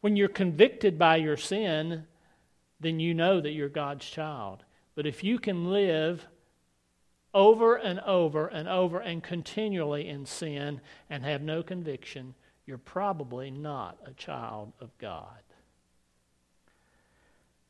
When 0.00 0.16
you're 0.16 0.28
convicted 0.28 0.98
by 0.98 1.16
your 1.16 1.36
sin, 1.36 2.04
then 2.80 3.00
you 3.00 3.14
know 3.14 3.40
that 3.40 3.52
you're 3.52 3.68
God's 3.68 4.04
child. 4.04 4.64
But 4.94 5.06
if 5.06 5.24
you 5.24 5.38
can 5.38 5.70
live 5.70 6.26
over 7.32 7.76
and 7.76 8.00
over 8.00 8.46
and 8.48 8.68
over 8.68 8.98
and 8.98 9.22
continually 9.22 10.08
in 10.08 10.26
sin 10.26 10.80
and 11.08 11.24
have 11.24 11.42
no 11.42 11.62
conviction, 11.62 12.34
you're 12.66 12.78
probably 12.78 13.50
not 13.50 13.98
a 14.04 14.12
child 14.12 14.72
of 14.80 14.96
God. 14.98 15.45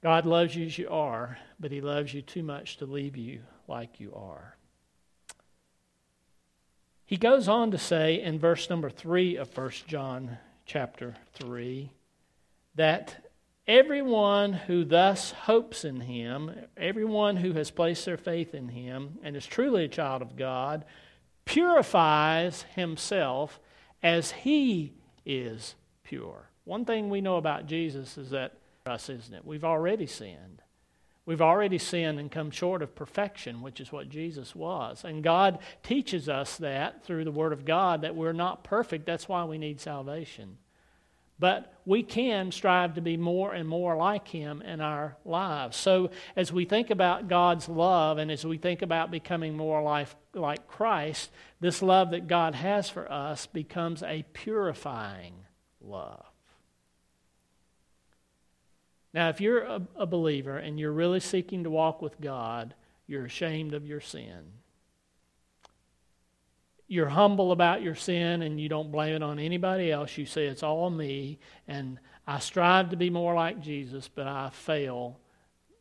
God 0.07 0.25
loves 0.25 0.55
you 0.55 0.67
as 0.67 0.79
you 0.79 0.89
are, 0.89 1.37
but 1.59 1.73
He 1.73 1.81
loves 1.81 2.15
you 2.15 2.23
too 2.23 2.45
much 2.45 2.77
to 2.77 2.87
leave 2.87 3.17
you 3.17 3.41
like 3.67 3.99
you 3.99 4.15
are. 4.15 4.57
He 7.05 7.17
goes 7.17 7.49
on 7.49 7.73
to 7.73 7.79
say 7.79 8.23
in 8.23 8.39
verse 8.39 8.71
number 8.71 8.89
3 8.89 9.35
of 9.35 9.59
1 9.59 9.71
John 9.89 10.39
chapter 10.65 11.17
3 11.35 11.91
that 12.77 13.33
everyone 13.67 14.53
who 14.53 14.85
thus 14.85 15.33
hopes 15.33 15.85
in 15.85 16.03
him, 16.03 16.53
everyone 16.77 17.39
who 17.39 17.55
has 17.55 17.73
placed 17.73 18.05
their 18.05 18.17
faith 18.17 18.55
in 18.55 18.69
him 18.69 19.19
and 19.25 19.35
is 19.35 19.45
truly 19.45 19.87
a 19.87 19.89
child 19.89 20.23
of 20.23 20.37
God, 20.37 20.85
purifies 21.45 22.65
himself 22.77 23.59
as 24.05 24.31
he 24.31 24.93
is 25.25 25.75
pure. 26.05 26.49
One 26.63 26.85
thing 26.85 27.11
we 27.11 27.21
know 27.21 27.39
about 27.39 27.67
Jesus 27.67 28.17
is 28.17 28.31
that 28.31 28.53
us, 28.89 29.09
isn't 29.09 29.35
it? 29.35 29.45
We've 29.45 29.65
already 29.65 30.07
sinned. 30.07 30.63
We've 31.27 31.43
already 31.43 31.79
sinned 31.79 32.21
and 32.21 32.31
come 32.31 32.53
short 32.53 32.83
of 32.83 32.95
perfection, 32.95 33.61
which 33.61 33.81
is 33.81 33.91
what 33.91 34.09
Jesus 34.09 34.55
was. 34.55 35.05
And 35.05 35.25
God 35.25 35.59
teaches 35.83 36.29
us 36.29 36.57
that 36.59 37.05
through 37.05 37.25
the 37.25 37.33
Word 37.33 37.53
of 37.53 37.65
God 37.65 38.03
that 38.03 38.15
we're 38.15 38.33
not 38.33 38.63
perfect. 38.63 39.07
That's 39.07 39.29
why 39.29 39.45
we 39.45 39.59
need 39.59 39.81
salvation. 39.81 40.59
But 41.39 41.75
we 41.85 42.05
can 42.05 42.53
strive 42.53 42.95
to 42.95 43.01
be 43.01 43.17
more 43.17 43.53
and 43.53 43.69
more 43.69 43.97
like 43.97 44.29
Him 44.29 44.63
in 44.63 44.81
our 44.81 45.17
lives. 45.25 45.77
So, 45.77 46.11
as 46.37 46.53
we 46.53 46.65
think 46.65 46.91
about 46.91 47.29
God's 47.29 47.69
love 47.69 48.19
and 48.19 48.31
as 48.31 48.47
we 48.47 48.57
think 48.57 48.81
about 48.81 49.11
becoming 49.11 49.57
more 49.57 49.83
like, 49.83 50.09
like 50.33 50.67
Christ, 50.69 51.31
this 51.61 51.83
love 51.83 52.13
that 52.13 52.29
God 52.29 52.55
has 52.55 52.89
for 52.89 53.11
us 53.11 53.47
becomes 53.47 54.03
a 54.03 54.25
purifying 54.33 55.35
love. 55.81 56.25
Now, 59.17 59.31
if 59.31 59.41
you're 59.41 59.63
a, 59.63 59.81
a 59.97 60.05
believer 60.05 60.59
and 60.59 60.79
you're 60.79 60.93
really 60.93 61.21
seeking 61.21 61.65
to 61.65 61.71
walk 61.71 62.03
with 62.03 62.21
God, 62.21 62.75
you're 63.07 63.25
ashamed 63.25 63.73
of 63.73 63.87
your 63.87 64.03
sin. 64.03 64.43
You're 66.87 67.09
humble 67.09 67.51
about 67.51 67.81
your 67.81 67.95
sin 67.95 68.43
and 68.43 68.61
you 68.61 68.69
don't 68.69 68.93
blame 68.93 69.15
it 69.15 69.23
on 69.23 69.39
anybody 69.39 69.91
else. 69.91 70.19
You 70.19 70.27
say, 70.27 70.45
It's 70.45 70.63
all 70.63 70.91
me, 70.91 71.39
and 71.67 71.99
I 72.27 72.41
strive 72.41 72.91
to 72.91 72.97
be 72.97 73.09
more 73.09 73.35
like 73.35 73.63
Jesus, 73.63 74.07
but 74.07 74.27
I 74.27 74.51
fail 74.51 75.19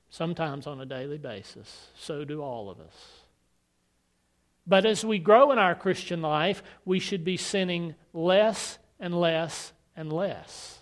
sometimes 0.09 0.65
on 0.65 0.79
a 0.79 0.85
daily 0.85 1.17
basis. 1.17 1.89
So 1.97 2.23
do 2.23 2.41
all 2.41 2.69
of 2.69 2.79
us. 2.79 2.95
But 4.65 4.85
as 4.85 5.03
we 5.03 5.19
grow 5.19 5.51
in 5.51 5.59
our 5.59 5.75
Christian 5.75 6.21
life, 6.21 6.63
we 6.85 6.99
should 6.99 7.25
be 7.25 7.35
sinning 7.35 7.95
less 8.13 8.77
and 8.97 9.19
less 9.19 9.73
and 9.93 10.13
less. 10.13 10.79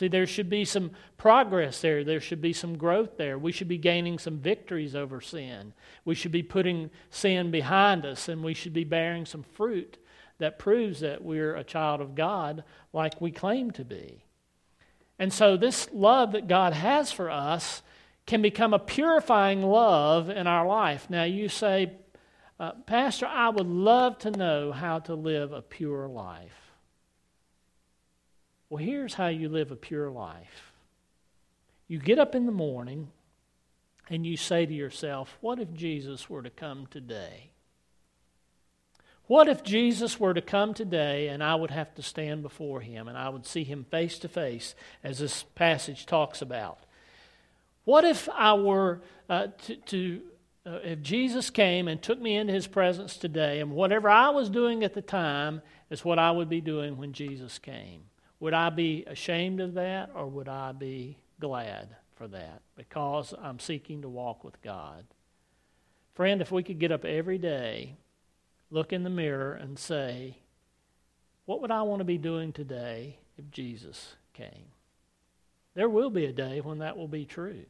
See, 0.00 0.08
there 0.08 0.26
should 0.26 0.48
be 0.48 0.64
some 0.64 0.92
progress 1.18 1.82
there. 1.82 2.04
There 2.04 2.22
should 2.22 2.40
be 2.40 2.54
some 2.54 2.78
growth 2.78 3.18
there. 3.18 3.38
We 3.38 3.52
should 3.52 3.68
be 3.68 3.76
gaining 3.76 4.18
some 4.18 4.38
victories 4.38 4.94
over 4.94 5.20
sin. 5.20 5.74
We 6.06 6.14
should 6.14 6.32
be 6.32 6.42
putting 6.42 6.88
sin 7.10 7.50
behind 7.50 8.06
us, 8.06 8.26
and 8.26 8.42
we 8.42 8.54
should 8.54 8.72
be 8.72 8.84
bearing 8.84 9.26
some 9.26 9.42
fruit 9.42 9.98
that 10.38 10.58
proves 10.58 11.00
that 11.00 11.22
we're 11.22 11.54
a 11.54 11.64
child 11.64 12.00
of 12.00 12.14
God 12.14 12.64
like 12.94 13.20
we 13.20 13.30
claim 13.30 13.72
to 13.72 13.84
be. 13.84 14.24
And 15.18 15.34
so, 15.34 15.58
this 15.58 15.86
love 15.92 16.32
that 16.32 16.48
God 16.48 16.72
has 16.72 17.12
for 17.12 17.30
us 17.30 17.82
can 18.24 18.40
become 18.40 18.72
a 18.72 18.78
purifying 18.78 19.62
love 19.62 20.30
in 20.30 20.46
our 20.46 20.66
life. 20.66 21.10
Now, 21.10 21.24
you 21.24 21.50
say, 21.50 21.92
uh, 22.58 22.72
Pastor, 22.86 23.26
I 23.26 23.50
would 23.50 23.66
love 23.66 24.16
to 24.20 24.30
know 24.30 24.72
how 24.72 25.00
to 25.00 25.14
live 25.14 25.52
a 25.52 25.60
pure 25.60 26.08
life. 26.08 26.69
Well, 28.70 28.82
here's 28.82 29.14
how 29.14 29.26
you 29.26 29.48
live 29.48 29.72
a 29.72 29.76
pure 29.76 30.08
life 30.10 30.72
you 31.88 31.98
get 31.98 32.20
up 32.20 32.36
in 32.36 32.46
the 32.46 32.52
morning 32.52 33.08
and 34.08 34.24
you 34.24 34.36
say 34.36 34.64
to 34.64 34.72
yourself, 34.72 35.36
What 35.40 35.58
if 35.58 35.74
Jesus 35.74 36.30
were 36.30 36.42
to 36.42 36.50
come 36.50 36.86
today? 36.86 37.50
What 39.26 39.48
if 39.48 39.64
Jesus 39.64 40.18
were 40.18 40.34
to 40.34 40.40
come 40.40 40.72
today 40.72 41.28
and 41.28 41.42
I 41.42 41.56
would 41.56 41.72
have 41.72 41.94
to 41.96 42.02
stand 42.02 42.42
before 42.42 42.80
him 42.80 43.08
and 43.08 43.18
I 43.18 43.28
would 43.28 43.44
see 43.44 43.64
him 43.64 43.86
face 43.90 44.20
to 44.20 44.28
face, 44.28 44.76
as 45.02 45.18
this 45.18 45.42
passage 45.54 46.06
talks 46.06 46.40
about? 46.40 46.78
What 47.84 48.04
if 48.04 48.28
I 48.28 48.54
were 48.54 49.00
uh, 49.28 49.48
to, 49.64 49.76
to 49.76 50.20
uh, 50.64 50.78
if 50.84 51.02
Jesus 51.02 51.50
came 51.50 51.88
and 51.88 52.00
took 52.00 52.20
me 52.20 52.36
into 52.36 52.52
his 52.52 52.68
presence 52.68 53.16
today 53.16 53.58
and 53.60 53.72
whatever 53.72 54.08
I 54.08 54.30
was 54.30 54.48
doing 54.48 54.84
at 54.84 54.94
the 54.94 55.02
time 55.02 55.62
is 55.90 56.04
what 56.04 56.20
I 56.20 56.30
would 56.30 56.48
be 56.48 56.60
doing 56.60 56.96
when 56.98 57.12
Jesus 57.12 57.58
came? 57.58 58.09
Would 58.40 58.54
I 58.54 58.70
be 58.70 59.04
ashamed 59.06 59.60
of 59.60 59.74
that 59.74 60.10
or 60.14 60.26
would 60.26 60.48
I 60.48 60.72
be 60.72 61.18
glad 61.38 61.94
for 62.16 62.26
that? 62.28 62.62
Because 62.74 63.34
I'm 63.40 63.58
seeking 63.58 64.02
to 64.02 64.08
walk 64.08 64.42
with 64.42 64.60
God. 64.62 65.04
Friend, 66.14 66.40
if 66.40 66.50
we 66.50 66.62
could 66.62 66.78
get 66.78 66.90
up 66.90 67.04
every 67.04 67.38
day, 67.38 67.96
look 68.70 68.92
in 68.92 69.04
the 69.04 69.10
mirror, 69.10 69.52
and 69.52 69.78
say, 69.78 70.38
What 71.44 71.60
would 71.60 71.70
I 71.70 71.82
want 71.82 72.00
to 72.00 72.04
be 72.04 72.18
doing 72.18 72.52
today 72.52 73.18
if 73.38 73.50
Jesus 73.50 74.16
came? 74.32 74.72
There 75.74 75.88
will 75.88 76.10
be 76.10 76.24
a 76.24 76.32
day 76.32 76.60
when 76.60 76.78
that 76.78 76.96
will 76.96 77.08
be 77.08 77.24
true. 77.24 77.64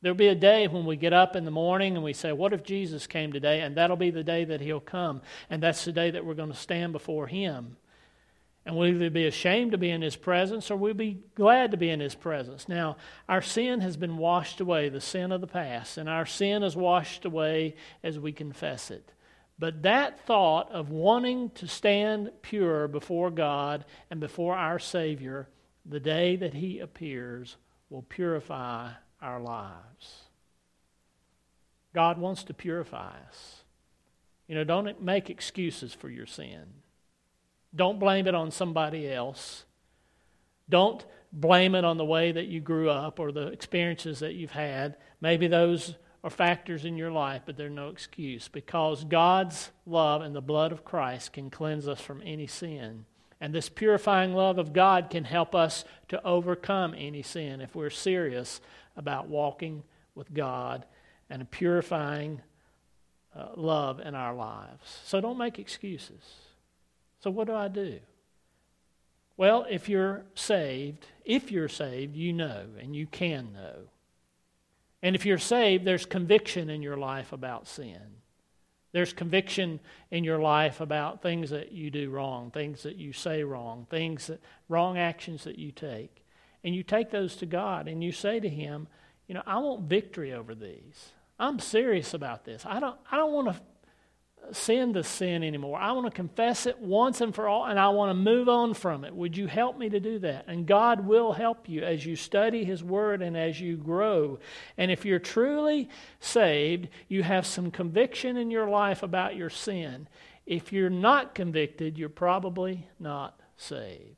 There'll 0.00 0.16
be 0.16 0.28
a 0.28 0.34
day 0.34 0.68
when 0.68 0.84
we 0.84 0.96
get 0.96 1.12
up 1.12 1.34
in 1.34 1.44
the 1.44 1.50
morning 1.50 1.94
and 1.94 2.04
we 2.04 2.12
say, 2.12 2.32
What 2.32 2.52
if 2.52 2.62
Jesus 2.62 3.06
came 3.06 3.32
today? 3.32 3.60
And 3.60 3.76
that'll 3.76 3.96
be 3.96 4.10
the 4.10 4.24
day 4.24 4.44
that 4.44 4.60
he'll 4.60 4.80
come. 4.80 5.22
And 5.50 5.62
that's 5.62 5.84
the 5.84 5.92
day 5.92 6.10
that 6.10 6.24
we're 6.24 6.34
going 6.34 6.52
to 6.52 6.58
stand 6.58 6.92
before 6.92 7.26
him. 7.26 7.76
And 8.66 8.76
we'll 8.76 8.94
either 8.94 9.10
be 9.10 9.26
ashamed 9.26 9.72
to 9.72 9.78
be 9.78 9.90
in 9.90 10.00
His 10.00 10.16
presence 10.16 10.70
or 10.70 10.76
we'll 10.76 10.94
be 10.94 11.22
glad 11.34 11.70
to 11.72 11.76
be 11.76 11.90
in 11.90 12.00
His 12.00 12.14
presence. 12.14 12.68
Now, 12.68 12.96
our 13.28 13.42
sin 13.42 13.80
has 13.80 13.96
been 13.96 14.16
washed 14.16 14.60
away, 14.60 14.88
the 14.88 15.00
sin 15.00 15.32
of 15.32 15.40
the 15.40 15.46
past, 15.46 15.98
and 15.98 16.08
our 16.08 16.24
sin 16.24 16.62
is 16.62 16.74
washed 16.74 17.24
away 17.24 17.76
as 18.02 18.18
we 18.18 18.32
confess 18.32 18.90
it. 18.90 19.12
But 19.58 19.82
that 19.82 20.18
thought 20.26 20.72
of 20.72 20.90
wanting 20.90 21.50
to 21.50 21.68
stand 21.68 22.30
pure 22.42 22.88
before 22.88 23.30
God 23.30 23.84
and 24.10 24.18
before 24.18 24.56
our 24.56 24.78
Savior 24.78 25.48
the 25.86 26.00
day 26.00 26.36
that 26.36 26.54
He 26.54 26.78
appears 26.78 27.56
will 27.90 28.02
purify 28.02 28.90
our 29.20 29.40
lives. 29.40 30.22
God 31.94 32.18
wants 32.18 32.42
to 32.44 32.54
purify 32.54 33.12
us. 33.28 33.62
You 34.48 34.56
know, 34.56 34.64
don't 34.64 35.00
make 35.00 35.30
excuses 35.30 35.94
for 35.94 36.10
your 36.10 36.26
sin. 36.26 36.64
Don't 37.74 37.98
blame 37.98 38.26
it 38.26 38.34
on 38.34 38.50
somebody 38.50 39.10
else. 39.10 39.64
Don't 40.68 41.04
blame 41.32 41.74
it 41.74 41.84
on 41.84 41.96
the 41.96 42.04
way 42.04 42.32
that 42.32 42.46
you 42.46 42.60
grew 42.60 42.88
up 42.88 43.18
or 43.18 43.32
the 43.32 43.48
experiences 43.48 44.20
that 44.20 44.34
you've 44.34 44.52
had. 44.52 44.96
Maybe 45.20 45.48
those 45.48 45.94
are 46.22 46.30
factors 46.30 46.84
in 46.84 46.96
your 46.96 47.10
life, 47.10 47.42
but 47.44 47.56
they're 47.56 47.68
no 47.68 47.88
excuse 47.88 48.48
because 48.48 49.04
God's 49.04 49.70
love 49.84 50.22
and 50.22 50.34
the 50.34 50.40
blood 50.40 50.72
of 50.72 50.84
Christ 50.84 51.32
can 51.32 51.50
cleanse 51.50 51.88
us 51.88 52.00
from 52.00 52.22
any 52.24 52.46
sin. 52.46 53.04
And 53.40 53.52
this 53.52 53.68
purifying 53.68 54.32
love 54.32 54.58
of 54.58 54.72
God 54.72 55.10
can 55.10 55.24
help 55.24 55.54
us 55.54 55.84
to 56.08 56.24
overcome 56.24 56.94
any 56.96 57.22
sin 57.22 57.60
if 57.60 57.74
we're 57.74 57.90
serious 57.90 58.60
about 58.96 59.28
walking 59.28 59.82
with 60.14 60.32
God 60.32 60.86
and 61.28 61.42
a 61.42 61.44
purifying 61.44 62.40
uh, 63.36 63.48
love 63.56 64.00
in 64.00 64.14
our 64.14 64.34
lives. 64.34 65.00
So 65.04 65.20
don't 65.20 65.36
make 65.36 65.58
excuses. 65.58 66.22
So, 67.24 67.30
what 67.30 67.46
do 67.46 67.54
I 67.54 67.68
do? 67.68 68.00
Well, 69.38 69.64
if 69.70 69.88
you're 69.88 70.26
saved, 70.34 71.06
if 71.24 71.50
you're 71.50 71.70
saved, 71.70 72.14
you 72.14 72.34
know 72.34 72.66
and 72.78 72.94
you 72.94 73.06
can 73.06 73.54
know. 73.54 73.88
And 75.02 75.16
if 75.16 75.24
you're 75.24 75.38
saved, 75.38 75.86
there's 75.86 76.04
conviction 76.04 76.68
in 76.68 76.82
your 76.82 76.98
life 76.98 77.32
about 77.32 77.66
sin. 77.66 78.20
There's 78.92 79.14
conviction 79.14 79.80
in 80.10 80.22
your 80.22 80.38
life 80.38 80.82
about 80.82 81.22
things 81.22 81.48
that 81.48 81.72
you 81.72 81.90
do 81.90 82.10
wrong, 82.10 82.50
things 82.50 82.82
that 82.82 82.96
you 82.96 83.14
say 83.14 83.42
wrong, 83.42 83.86
things 83.88 84.26
that 84.26 84.42
wrong 84.68 84.98
actions 84.98 85.44
that 85.44 85.58
you 85.58 85.72
take. 85.72 86.26
And 86.62 86.74
you 86.74 86.82
take 86.82 87.10
those 87.10 87.36
to 87.36 87.46
God 87.46 87.88
and 87.88 88.04
you 88.04 88.12
say 88.12 88.38
to 88.38 88.50
him, 88.50 88.86
you 89.28 89.34
know, 89.34 89.42
I 89.46 89.60
want 89.60 89.84
victory 89.84 90.34
over 90.34 90.54
these. 90.54 91.12
I'm 91.38 91.58
serious 91.58 92.12
about 92.12 92.44
this. 92.44 92.66
I 92.66 92.80
don't 92.80 92.98
I 93.10 93.16
don't 93.16 93.32
want 93.32 93.48
to 93.48 93.62
sin 94.52 94.92
to 94.94 95.02
sin 95.02 95.42
anymore. 95.42 95.78
I 95.78 95.92
want 95.92 96.06
to 96.06 96.10
confess 96.10 96.66
it 96.66 96.78
once 96.78 97.20
and 97.20 97.34
for 97.34 97.48
all, 97.48 97.66
and 97.66 97.78
I 97.78 97.88
want 97.88 98.10
to 98.10 98.14
move 98.14 98.48
on 98.48 98.74
from 98.74 99.04
it. 99.04 99.14
Would 99.14 99.36
you 99.36 99.46
help 99.46 99.78
me 99.78 99.88
to 99.88 100.00
do 100.00 100.18
that? 100.20 100.44
And 100.48 100.66
God 100.66 101.06
will 101.06 101.32
help 101.32 101.68
you 101.68 101.82
as 101.82 102.04
you 102.04 102.16
study 102.16 102.64
His 102.64 102.82
Word 102.82 103.22
and 103.22 103.36
as 103.36 103.60
you 103.60 103.76
grow. 103.76 104.38
And 104.76 104.90
if 104.90 105.04
you're 105.04 105.18
truly 105.18 105.88
saved, 106.20 106.88
you 107.08 107.22
have 107.22 107.46
some 107.46 107.70
conviction 107.70 108.36
in 108.36 108.50
your 108.50 108.68
life 108.68 109.02
about 109.02 109.36
your 109.36 109.50
sin. 109.50 110.08
If 110.46 110.72
you're 110.72 110.90
not 110.90 111.34
convicted, 111.34 111.98
you're 111.98 112.08
probably 112.08 112.88
not 112.98 113.40
saved. 113.56 114.16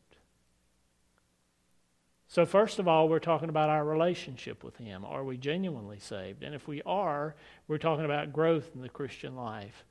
So, 2.29 2.45
first 2.45 2.79
of 2.79 2.89
all, 2.89 3.09
we're 3.09 3.19
talking 3.21 3.49
about 3.49 3.71
our 3.71 3.85
relationship 3.85 4.65
with 4.65 4.77
Him. 4.77 5.05
Are 5.05 5.25
we 5.25 5.37
genuinely 5.37 6.01
saved? 6.01 6.43
And 6.43 6.55
if 6.55 6.67
we 6.67 6.83
are, 6.83 7.37
we're 7.69 7.79
talking 7.79 8.05
about 8.05 8.33
growth 8.33 8.71
in 8.75 8.83
the 8.83 8.89
Christian 8.89 9.37
life. 9.37 9.85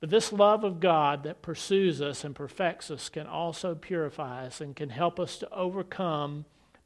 But 0.00 0.10
this 0.10 0.32
love 0.32 0.62
of 0.62 0.80
God 0.80 1.24
that 1.24 1.42
pursues 1.42 2.00
us 2.00 2.22
and 2.22 2.34
perfects 2.34 2.90
us 2.90 3.08
can 3.08 3.26
also 3.26 3.74
purify 3.74 4.46
us 4.46 4.60
and 4.60 4.76
can 4.76 4.90
help 4.90 5.18
us 5.18 5.38
to 5.38 5.52
overcome 5.52 6.44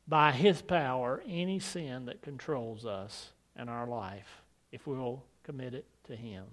by 0.08 0.32
His 0.32 0.62
power 0.62 1.22
any 1.26 1.58
sin 1.58 2.06
that 2.06 2.22
controls 2.22 2.86
us 2.86 3.32
and 3.54 3.68
our 3.68 3.86
life 3.86 4.42
if 4.70 4.86
we'll 4.86 5.22
commit 5.42 5.74
it 5.74 5.86
to 6.04 6.16
Him. 6.16 6.44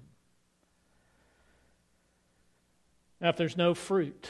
Now, 3.22 3.30
if 3.30 3.38
there's 3.38 3.58
no 3.58 3.74
fruit, 3.74 4.30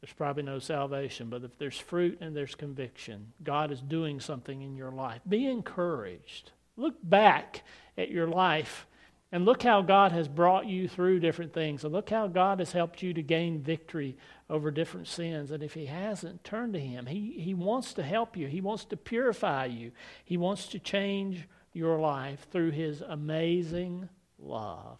there's 0.00 0.12
probably 0.12 0.42
no 0.42 0.58
salvation. 0.58 1.28
But 1.28 1.44
if 1.44 1.58
there's 1.58 1.78
fruit 1.78 2.18
and 2.20 2.34
there's 2.34 2.54
conviction, 2.54 3.32
God 3.42 3.70
is 3.70 3.80
doing 3.80 4.20
something 4.20 4.62
in 4.62 4.76
your 4.76 4.90
life. 4.90 5.20
Be 5.28 5.46
encouraged. 5.46 6.52
Look 6.76 6.96
back 7.02 7.62
at 7.98 8.10
your 8.10 8.26
life 8.26 8.86
and 9.32 9.44
look 9.44 9.62
how 9.62 9.80
God 9.80 10.10
has 10.10 10.26
brought 10.26 10.66
you 10.66 10.88
through 10.88 11.20
different 11.20 11.52
things. 11.52 11.84
And 11.84 11.92
look 11.92 12.10
how 12.10 12.26
God 12.26 12.58
has 12.58 12.72
helped 12.72 13.02
you 13.02 13.14
to 13.14 13.22
gain 13.22 13.62
victory 13.62 14.16
over 14.48 14.70
different 14.70 15.06
sins. 15.06 15.52
And 15.52 15.62
if 15.62 15.74
He 15.74 15.86
hasn't, 15.86 16.42
turn 16.42 16.72
to 16.72 16.80
Him. 16.80 17.06
He, 17.06 17.36
he 17.38 17.54
wants 17.54 17.94
to 17.94 18.02
help 18.02 18.36
you, 18.36 18.48
He 18.48 18.60
wants 18.60 18.84
to 18.86 18.96
purify 18.96 19.66
you, 19.66 19.92
He 20.24 20.36
wants 20.36 20.66
to 20.68 20.78
change 20.80 21.48
your 21.72 22.00
life 22.00 22.48
through 22.50 22.72
His 22.72 23.02
amazing 23.02 24.08
love, 24.38 24.98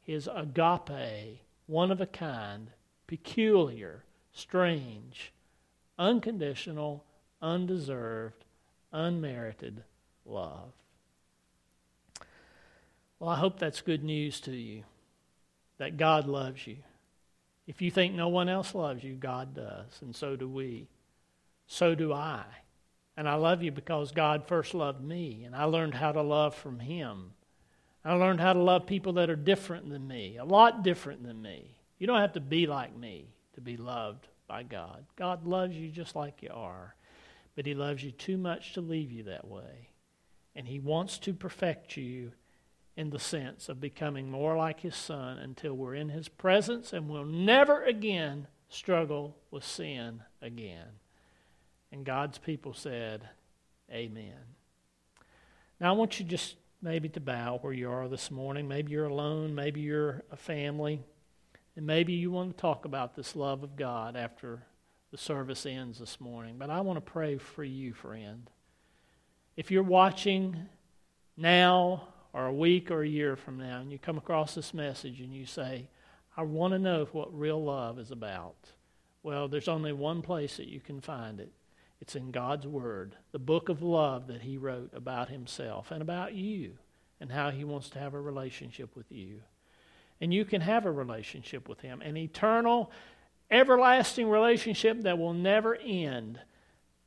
His 0.00 0.28
agape, 0.32 1.40
one 1.66 1.90
of 1.90 2.00
a 2.00 2.06
kind, 2.06 2.70
peculiar, 3.08 4.04
strange, 4.32 5.32
unconditional, 5.98 7.04
undeserved, 7.42 8.44
unmerited 8.92 9.82
love. 10.24 10.72
Well, 13.18 13.30
I 13.30 13.36
hope 13.36 13.58
that's 13.58 13.80
good 13.80 14.04
news 14.04 14.40
to 14.42 14.52
you 14.52 14.84
that 15.78 15.96
God 15.96 16.26
loves 16.26 16.66
you. 16.66 16.76
If 17.66 17.82
you 17.82 17.90
think 17.90 18.14
no 18.14 18.28
one 18.28 18.48
else 18.48 18.74
loves 18.74 19.02
you, 19.02 19.14
God 19.14 19.54
does, 19.54 20.00
and 20.00 20.14
so 20.14 20.36
do 20.36 20.48
we. 20.48 20.88
So 21.66 21.94
do 21.94 22.12
I. 22.12 22.44
And 23.16 23.28
I 23.28 23.34
love 23.34 23.62
you 23.62 23.72
because 23.72 24.12
God 24.12 24.46
first 24.46 24.74
loved 24.74 25.02
me, 25.02 25.44
and 25.44 25.56
I 25.56 25.64
learned 25.64 25.94
how 25.94 26.12
to 26.12 26.22
love 26.22 26.54
from 26.54 26.78
Him. 26.78 27.32
I 28.04 28.12
learned 28.12 28.40
how 28.40 28.52
to 28.52 28.60
love 28.60 28.86
people 28.86 29.14
that 29.14 29.30
are 29.30 29.36
different 29.36 29.88
than 29.88 30.06
me, 30.06 30.36
a 30.36 30.44
lot 30.44 30.84
different 30.84 31.24
than 31.24 31.40
me. 31.40 31.76
You 31.98 32.06
don't 32.06 32.20
have 32.20 32.34
to 32.34 32.40
be 32.40 32.66
like 32.66 32.96
me 32.96 33.30
to 33.54 33.60
be 33.60 33.76
loved 33.76 34.28
by 34.46 34.62
God. 34.62 35.04
God 35.16 35.46
loves 35.46 35.74
you 35.74 35.88
just 35.88 36.14
like 36.14 36.42
you 36.42 36.50
are, 36.52 36.94
but 37.56 37.66
He 37.66 37.74
loves 37.74 38.04
you 38.04 38.12
too 38.12 38.36
much 38.36 38.74
to 38.74 38.80
leave 38.80 39.10
you 39.10 39.24
that 39.24 39.48
way. 39.48 39.88
And 40.54 40.68
He 40.68 40.78
wants 40.78 41.18
to 41.20 41.32
perfect 41.32 41.96
you 41.96 42.32
in 42.96 43.10
the 43.10 43.18
sense 43.18 43.68
of 43.68 43.80
becoming 43.80 44.30
more 44.30 44.56
like 44.56 44.80
His 44.80 44.96
Son 44.96 45.38
until 45.38 45.74
we're 45.74 45.94
in 45.94 46.08
His 46.08 46.28
presence 46.28 46.92
and 46.92 47.08
we'll 47.08 47.24
never 47.24 47.84
again 47.84 48.46
struggle 48.68 49.36
with 49.50 49.64
sin 49.64 50.22
again. 50.40 50.98
And 51.92 52.04
God's 52.04 52.38
people 52.38 52.74
said, 52.74 53.28
Amen. 53.92 54.34
Now, 55.78 55.90
I 55.90 55.96
want 55.96 56.18
you 56.18 56.26
just 56.26 56.56
maybe 56.82 57.08
to 57.10 57.20
bow 57.20 57.58
where 57.60 57.72
you 57.72 57.90
are 57.90 58.08
this 58.08 58.30
morning. 58.30 58.66
Maybe 58.66 58.92
you're 58.92 59.06
alone, 59.06 59.54
maybe 59.54 59.80
you're 59.80 60.22
a 60.32 60.36
family. 60.36 61.02
And 61.76 61.86
maybe 61.86 62.14
you 62.14 62.30
want 62.30 62.56
to 62.56 62.60
talk 62.60 62.86
about 62.86 63.14
this 63.14 63.36
love 63.36 63.62
of 63.62 63.76
God 63.76 64.16
after 64.16 64.62
the 65.10 65.18
service 65.18 65.66
ends 65.66 65.98
this 65.98 66.20
morning. 66.20 66.56
But 66.58 66.70
I 66.70 66.80
want 66.80 66.96
to 66.96 67.12
pray 67.12 67.36
for 67.36 67.62
you, 67.62 67.92
friend. 67.92 68.48
If 69.56 69.70
you're 69.70 69.82
watching 69.82 70.68
now 71.36 72.08
or 72.36 72.44
a 72.44 72.52
week 72.52 72.90
or 72.90 73.02
a 73.02 73.08
year 73.08 73.34
from 73.34 73.56
now 73.56 73.80
and 73.80 73.90
you 73.90 73.98
come 73.98 74.18
across 74.18 74.54
this 74.54 74.74
message 74.74 75.20
and 75.20 75.32
you 75.32 75.46
say, 75.46 75.88
I 76.36 76.42
want 76.42 76.74
to 76.74 76.78
know 76.78 77.08
what 77.12 77.36
real 77.36 77.64
love 77.64 77.98
is 77.98 78.10
about, 78.10 78.72
well, 79.22 79.48
there's 79.48 79.68
only 79.68 79.94
one 79.94 80.20
place 80.20 80.58
that 80.58 80.68
you 80.68 80.78
can 80.78 81.00
find 81.00 81.40
it. 81.40 81.50
It's 81.98 82.14
in 82.14 82.30
God's 82.30 82.66
Word, 82.66 83.16
the 83.32 83.38
book 83.38 83.70
of 83.70 83.82
love 83.82 84.26
that 84.26 84.42
He 84.42 84.58
wrote 84.58 84.90
about 84.92 85.30
Himself 85.30 85.90
and 85.90 86.02
about 86.02 86.34
you 86.34 86.74
and 87.22 87.32
how 87.32 87.50
He 87.50 87.64
wants 87.64 87.88
to 87.90 87.98
have 87.98 88.12
a 88.12 88.20
relationship 88.20 88.94
with 88.94 89.10
you 89.10 89.40
and 90.20 90.32
you 90.32 90.44
can 90.44 90.60
have 90.60 90.84
a 90.84 90.92
relationship 90.92 91.70
with 91.70 91.80
Him, 91.80 92.02
an 92.02 92.18
eternal, 92.18 92.90
everlasting 93.50 94.28
relationship 94.28 95.02
that 95.02 95.18
will 95.18 95.32
never 95.32 95.74
end 95.76 96.38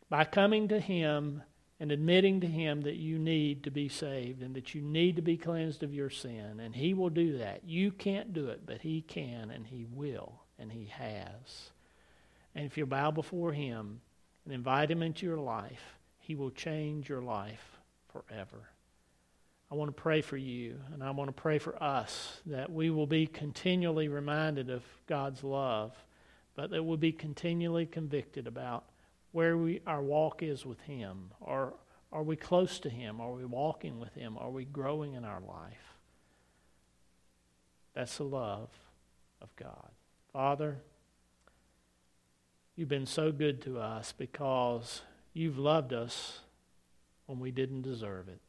by 0.10 0.24
coming 0.24 0.68
to 0.70 0.80
Him 0.80 1.44
and 1.80 1.92
admitting 1.92 2.42
to 2.42 2.48
Him 2.48 2.82
that 2.82 2.98
you 2.98 3.18
need 3.18 3.64
to 3.64 3.72
be 3.72 3.88
saved 3.88 4.42
and 4.42 4.56
that 4.56 4.76
you 4.76 4.82
need 4.82 5.16
to 5.16 5.22
be 5.22 5.38
cleansed 5.38 5.82
of 5.82 5.94
your 5.94 6.10
sin. 6.10 6.60
And 6.60 6.76
He 6.76 6.94
will 6.94 7.10
do 7.10 7.38
that. 7.38 7.64
You 7.64 7.92
can't 7.92 8.34
do 8.34 8.48
it, 8.48 8.66
but 8.66 8.82
He 8.82 9.02
can 9.02 9.50
and 9.50 9.66
He 9.66 9.86
will, 9.90 10.42
and 10.58 10.72
He 10.72 10.86
has. 10.86 11.72
And 12.54 12.66
if 12.66 12.78
you 12.78 12.86
bow 12.86 13.12
before 13.12 13.54
Him 13.54 14.02
and 14.44 14.54
invite 14.54 14.92
Him 14.92 15.02
into 15.02 15.26
your 15.26 15.38
life, 15.38 15.98
He 16.20 16.36
will 16.36 16.52
change 16.52 17.08
your 17.08 17.22
life 17.22 17.78
forever. 18.12 18.70
I 19.72 19.76
want 19.76 19.96
to 19.96 20.02
pray 20.02 20.22
for 20.22 20.36
you, 20.36 20.80
and 20.94 21.04
I 21.04 21.12
want 21.12 21.28
to 21.28 21.42
pray 21.42 21.60
for 21.60 21.82
us 21.82 22.42
that 22.48 22.72
we 22.72 22.90
will 22.90 23.06
be 23.06 23.28
continually 23.28 24.08
reminded 24.08 24.72
of 24.72 24.84
God's 25.06 25.44
love, 25.44 25.94
but 26.56 26.72
that 26.72 26.84
we'll 26.84 26.98
be 26.98 27.12
continually 27.12 27.86
convicted 27.86 28.48
about 28.48 28.86
where 29.32 29.58
we, 29.58 29.82
our 29.86 30.02
walk 30.02 30.42
is 30.44 30.66
with 30.66 30.80
Him. 30.82 31.32
Or 31.40 31.74
are 32.12 32.24
we 32.24 32.36
close 32.36 32.80
to 32.80 32.90
Him? 32.90 33.22
Are 33.22 33.32
we 33.32 33.46
walking 33.46 34.00
with 34.00 34.14
Him? 34.16 34.38
Are 34.38 34.50
we 34.50 34.66
growing 34.66 35.14
in 35.14 35.26
our 35.26 35.42
life? 35.42 35.96
That's 37.94 38.18
the 38.18 38.24
love 38.24 38.70
of 39.42 39.56
God. 39.56 39.90
Father, 40.32 40.78
you've 42.76 42.90
been 42.90 43.06
so 43.06 43.32
good 43.32 43.62
to 43.64 43.80
us 43.80 44.14
because 44.18 45.02
you've 45.34 45.58
loved 45.58 45.94
us 45.94 46.40
when 47.26 47.40
we 47.40 47.52
didn't 47.52 47.82
deserve 47.82 48.28
it. 48.30 48.42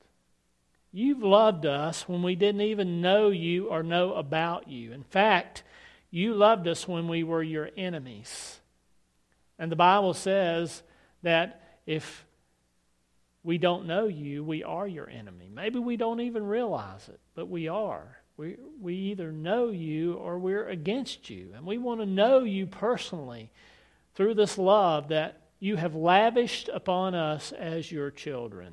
You've 0.92 1.22
loved 1.22 1.66
us 1.66 2.08
when 2.08 2.22
we 2.22 2.34
didn't 2.34 2.62
even 2.62 3.00
know 3.00 3.28
you 3.28 3.68
or 3.68 3.82
know 3.82 4.14
about 4.14 4.68
you. 4.68 4.92
In 4.92 5.04
fact, 5.04 5.62
you 6.10 6.34
loved 6.34 6.66
us 6.66 6.88
when 6.88 7.06
we 7.06 7.22
were 7.22 7.42
your 7.42 7.70
enemies. 7.76 8.60
And 9.60 9.70
the 9.70 9.76
Bible 9.76 10.14
says 10.14 10.82
that 11.22 11.78
if 11.86 12.26
we 13.44 13.58
don't 13.58 13.86
know 13.86 14.06
you, 14.06 14.42
we 14.42 14.64
are 14.64 14.88
your 14.88 15.08
enemy. 15.08 15.50
Maybe 15.52 15.78
we 15.78 15.98
don't 15.98 16.20
even 16.22 16.46
realize 16.46 17.08
it, 17.08 17.20
but 17.34 17.48
we 17.48 17.68
are. 17.68 18.16
We, 18.38 18.56
we 18.80 18.94
either 18.94 19.30
know 19.30 19.68
you 19.68 20.14
or 20.14 20.38
we're 20.38 20.66
against 20.66 21.28
you. 21.28 21.50
And 21.54 21.66
we 21.66 21.76
want 21.76 22.00
to 22.00 22.06
know 22.06 22.40
you 22.40 22.66
personally 22.66 23.50
through 24.14 24.34
this 24.34 24.56
love 24.56 25.08
that 25.08 25.42
you 25.58 25.76
have 25.76 25.94
lavished 25.94 26.70
upon 26.72 27.14
us 27.14 27.52
as 27.52 27.92
your 27.92 28.10
children. 28.10 28.72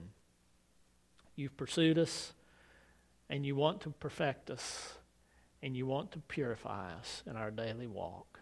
You've 1.35 1.57
pursued 1.57 1.99
us, 1.99 2.31
and 3.29 3.45
you 3.45 3.57
want 3.57 3.81
to 3.81 3.89
perfect 3.89 4.49
us, 4.49 4.93
and 5.61 5.75
you 5.75 5.85
want 5.85 6.13
to 6.13 6.19
purify 6.19 6.93
us 6.93 7.23
in 7.27 7.35
our 7.35 7.51
daily 7.51 7.88
walk. 7.88 8.36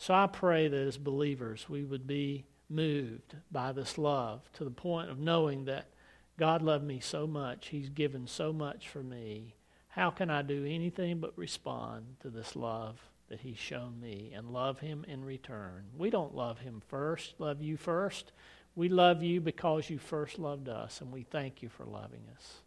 So 0.00 0.14
I 0.14 0.28
pray 0.28 0.66
that 0.66 0.80
as 0.80 0.96
believers, 0.96 1.68
we 1.68 1.84
would 1.84 2.06
be 2.06 2.46
moved 2.70 3.36
by 3.52 3.72
this 3.72 3.98
love 3.98 4.50
to 4.54 4.64
the 4.64 4.70
point 4.70 5.10
of 5.10 5.18
knowing 5.18 5.66
that 5.66 5.90
God 6.38 6.62
loved 6.62 6.84
me 6.84 7.00
so 7.00 7.26
much, 7.26 7.68
He's 7.68 7.90
given 7.90 8.26
so 8.26 8.50
much 8.50 8.88
for 8.88 9.02
me. 9.02 9.56
How 9.88 10.08
can 10.08 10.30
I 10.30 10.40
do 10.40 10.64
anything 10.64 11.20
but 11.20 11.36
respond 11.36 12.16
to 12.20 12.30
this 12.30 12.56
love 12.56 12.98
that 13.28 13.40
He's 13.40 13.58
shown 13.58 14.00
me 14.00 14.32
and 14.34 14.54
love 14.54 14.80
Him 14.80 15.04
in 15.06 15.22
return? 15.22 15.84
We 15.94 16.08
don't 16.08 16.34
love 16.34 16.60
Him 16.60 16.80
first, 16.88 17.34
love 17.38 17.60
you 17.60 17.76
first. 17.76 18.32
We 18.74 18.88
love 18.88 19.22
you 19.22 19.42
because 19.42 19.90
you 19.90 19.98
first 19.98 20.38
loved 20.38 20.70
us, 20.70 21.02
and 21.02 21.12
we 21.12 21.24
thank 21.24 21.60
you 21.60 21.68
for 21.68 21.84
loving 21.84 22.22
us. 22.34 22.62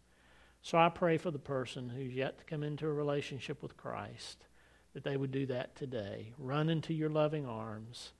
So 0.62 0.78
I 0.78 0.88
pray 0.88 1.18
for 1.18 1.32
the 1.32 1.40
person 1.40 1.90
who's 1.90 2.14
yet 2.14 2.38
to 2.38 2.44
come 2.44 2.62
into 2.62 2.86
a 2.86 2.92
relationship 2.92 3.60
with 3.60 3.76
Christ 3.76 4.44
that 4.94 5.04
they 5.04 5.16
would 5.16 5.30
do 5.30 5.46
that 5.46 5.76
today. 5.76 6.32
Run 6.38 6.68
into 6.68 6.94
your 6.94 7.10
loving 7.10 7.46
arms. 7.46 8.12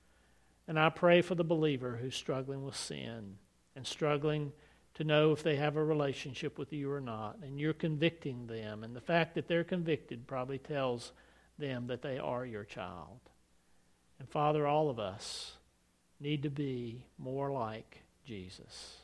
And 0.67 0.79
I 0.79 0.89
pray 0.89 1.21
for 1.21 1.35
the 1.35 1.43
believer 1.43 1.97
who's 2.01 2.15
struggling 2.15 2.63
with 2.63 2.75
sin 2.75 3.37
and 3.75 3.85
struggling 3.85 4.51
to 4.95 5.03
know 5.03 5.31
if 5.31 5.43
they 5.43 5.55
have 5.55 5.75
a 5.75 5.83
relationship 5.83 6.57
with 6.57 6.71
you 6.71 6.91
or 6.91 7.01
not. 7.01 7.37
And 7.41 7.59
you're 7.59 7.73
convicting 7.73 8.47
them. 8.47 8.83
And 8.83 8.95
the 8.95 9.01
fact 9.01 9.35
that 9.35 9.47
they're 9.47 9.63
convicted 9.63 10.27
probably 10.27 10.57
tells 10.57 11.11
them 11.57 11.87
that 11.87 12.01
they 12.01 12.17
are 12.17 12.45
your 12.45 12.63
child. 12.63 13.19
And 14.19 14.29
Father, 14.29 14.65
all 14.65 14.89
of 14.89 14.99
us 14.99 15.53
need 16.19 16.43
to 16.43 16.49
be 16.49 17.05
more 17.17 17.51
like 17.51 18.01
Jesus. 18.25 18.97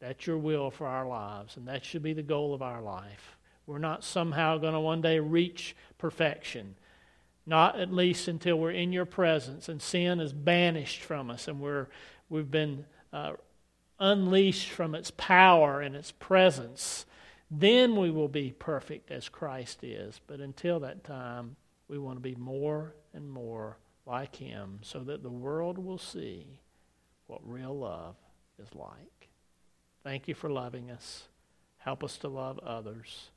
That's 0.00 0.26
your 0.26 0.38
will 0.38 0.70
for 0.70 0.86
our 0.86 1.06
lives, 1.06 1.56
and 1.56 1.66
that 1.68 1.84
should 1.84 2.02
be 2.02 2.12
the 2.12 2.22
goal 2.22 2.52
of 2.52 2.62
our 2.62 2.82
life. 2.82 3.36
We're 3.66 3.78
not 3.78 4.04
somehow 4.04 4.58
going 4.58 4.74
to 4.74 4.80
one 4.80 5.00
day 5.00 5.18
reach 5.18 5.74
perfection, 5.96 6.76
not 7.46 7.78
at 7.78 7.92
least 7.92 8.28
until 8.28 8.58
we're 8.58 8.70
in 8.70 8.92
your 8.92 9.04
presence 9.04 9.68
and 9.68 9.80
sin 9.80 10.20
is 10.20 10.32
banished 10.32 11.02
from 11.02 11.30
us 11.30 11.46
and 11.48 11.60
we're, 11.60 11.88
we've 12.28 12.50
been 12.50 12.86
uh, 13.12 13.32
unleashed 13.98 14.70
from 14.70 14.94
its 14.94 15.10
power 15.12 15.80
and 15.80 15.94
its 15.94 16.12
presence. 16.12 17.06
Then 17.50 17.96
we 17.96 18.10
will 18.10 18.28
be 18.28 18.54
perfect 18.58 19.10
as 19.10 19.28
Christ 19.28 19.84
is. 19.84 20.20
But 20.26 20.40
until 20.40 20.80
that 20.80 21.04
time, 21.04 21.56
we 21.88 21.98
want 21.98 22.16
to 22.16 22.22
be 22.22 22.34
more 22.34 22.94
and 23.12 23.30
more 23.30 23.78
like 24.06 24.36
him 24.36 24.80
so 24.82 25.00
that 25.00 25.22
the 25.22 25.30
world 25.30 25.78
will 25.78 25.98
see 25.98 26.60
what 27.26 27.40
real 27.44 27.78
love 27.78 28.16
is 28.58 28.74
like. 28.74 29.28
Thank 30.02 30.28
you 30.28 30.34
for 30.34 30.50
loving 30.50 30.90
us. 30.90 31.28
Help 31.78 32.04
us 32.04 32.16
to 32.18 32.28
love 32.28 32.58
others. 32.60 33.30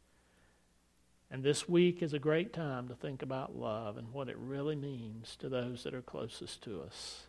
And 1.30 1.43
this 1.43 1.67
week 1.67 2.01
is 2.01 2.13
a 2.13 2.19
great 2.19 2.53
time 2.53 2.88
to 2.88 2.95
think 2.95 3.21
about 3.21 3.55
love 3.55 3.97
and 3.97 4.13
what 4.13 4.30
it 4.30 4.38
really 4.38 4.75
means 4.75 5.36
to 5.38 5.49
those 5.49 5.84
that 5.84 5.93
are 5.93 6.01
closest 6.01 6.61
to 6.63 6.82
us. 6.82 7.23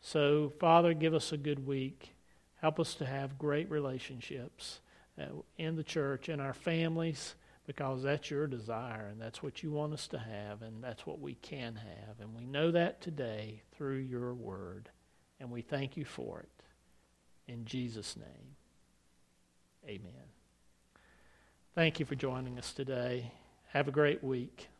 So, 0.00 0.52
Father, 0.58 0.94
give 0.94 1.14
us 1.14 1.32
a 1.32 1.36
good 1.36 1.66
week. 1.66 2.14
Help 2.62 2.80
us 2.80 2.94
to 2.94 3.04
have 3.04 3.38
great 3.38 3.70
relationships 3.70 4.80
uh, 5.20 5.26
in 5.58 5.76
the 5.76 5.84
church, 5.84 6.28
in 6.28 6.40
our 6.40 6.54
families, 6.54 7.34
because 7.66 8.02
that's 8.02 8.30
your 8.30 8.46
desire 8.46 9.08
and 9.10 9.20
that's 9.20 9.42
what 9.42 9.62
you 9.62 9.72
want 9.72 9.92
us 9.92 10.06
to 10.08 10.18
have 10.18 10.62
and 10.62 10.82
that's 10.82 11.06
what 11.06 11.20
we 11.20 11.34
can 11.34 11.74
have. 11.74 12.20
And 12.20 12.34
we 12.34 12.46
know 12.46 12.70
that 12.70 13.00
today 13.00 13.62
through 13.76 13.98
your 13.98 14.32
word. 14.32 14.88
And 15.40 15.50
we 15.50 15.60
thank 15.60 15.96
you 15.96 16.04
for 16.04 16.40
it. 16.40 17.52
In 17.52 17.64
Jesus' 17.64 18.16
name, 18.16 18.56
amen. 19.86 20.25
Thank 21.76 22.00
you 22.00 22.06
for 22.06 22.14
joining 22.14 22.58
us 22.58 22.72
today. 22.72 23.32
Have 23.74 23.86
a 23.86 23.90
great 23.90 24.24
week. 24.24 24.70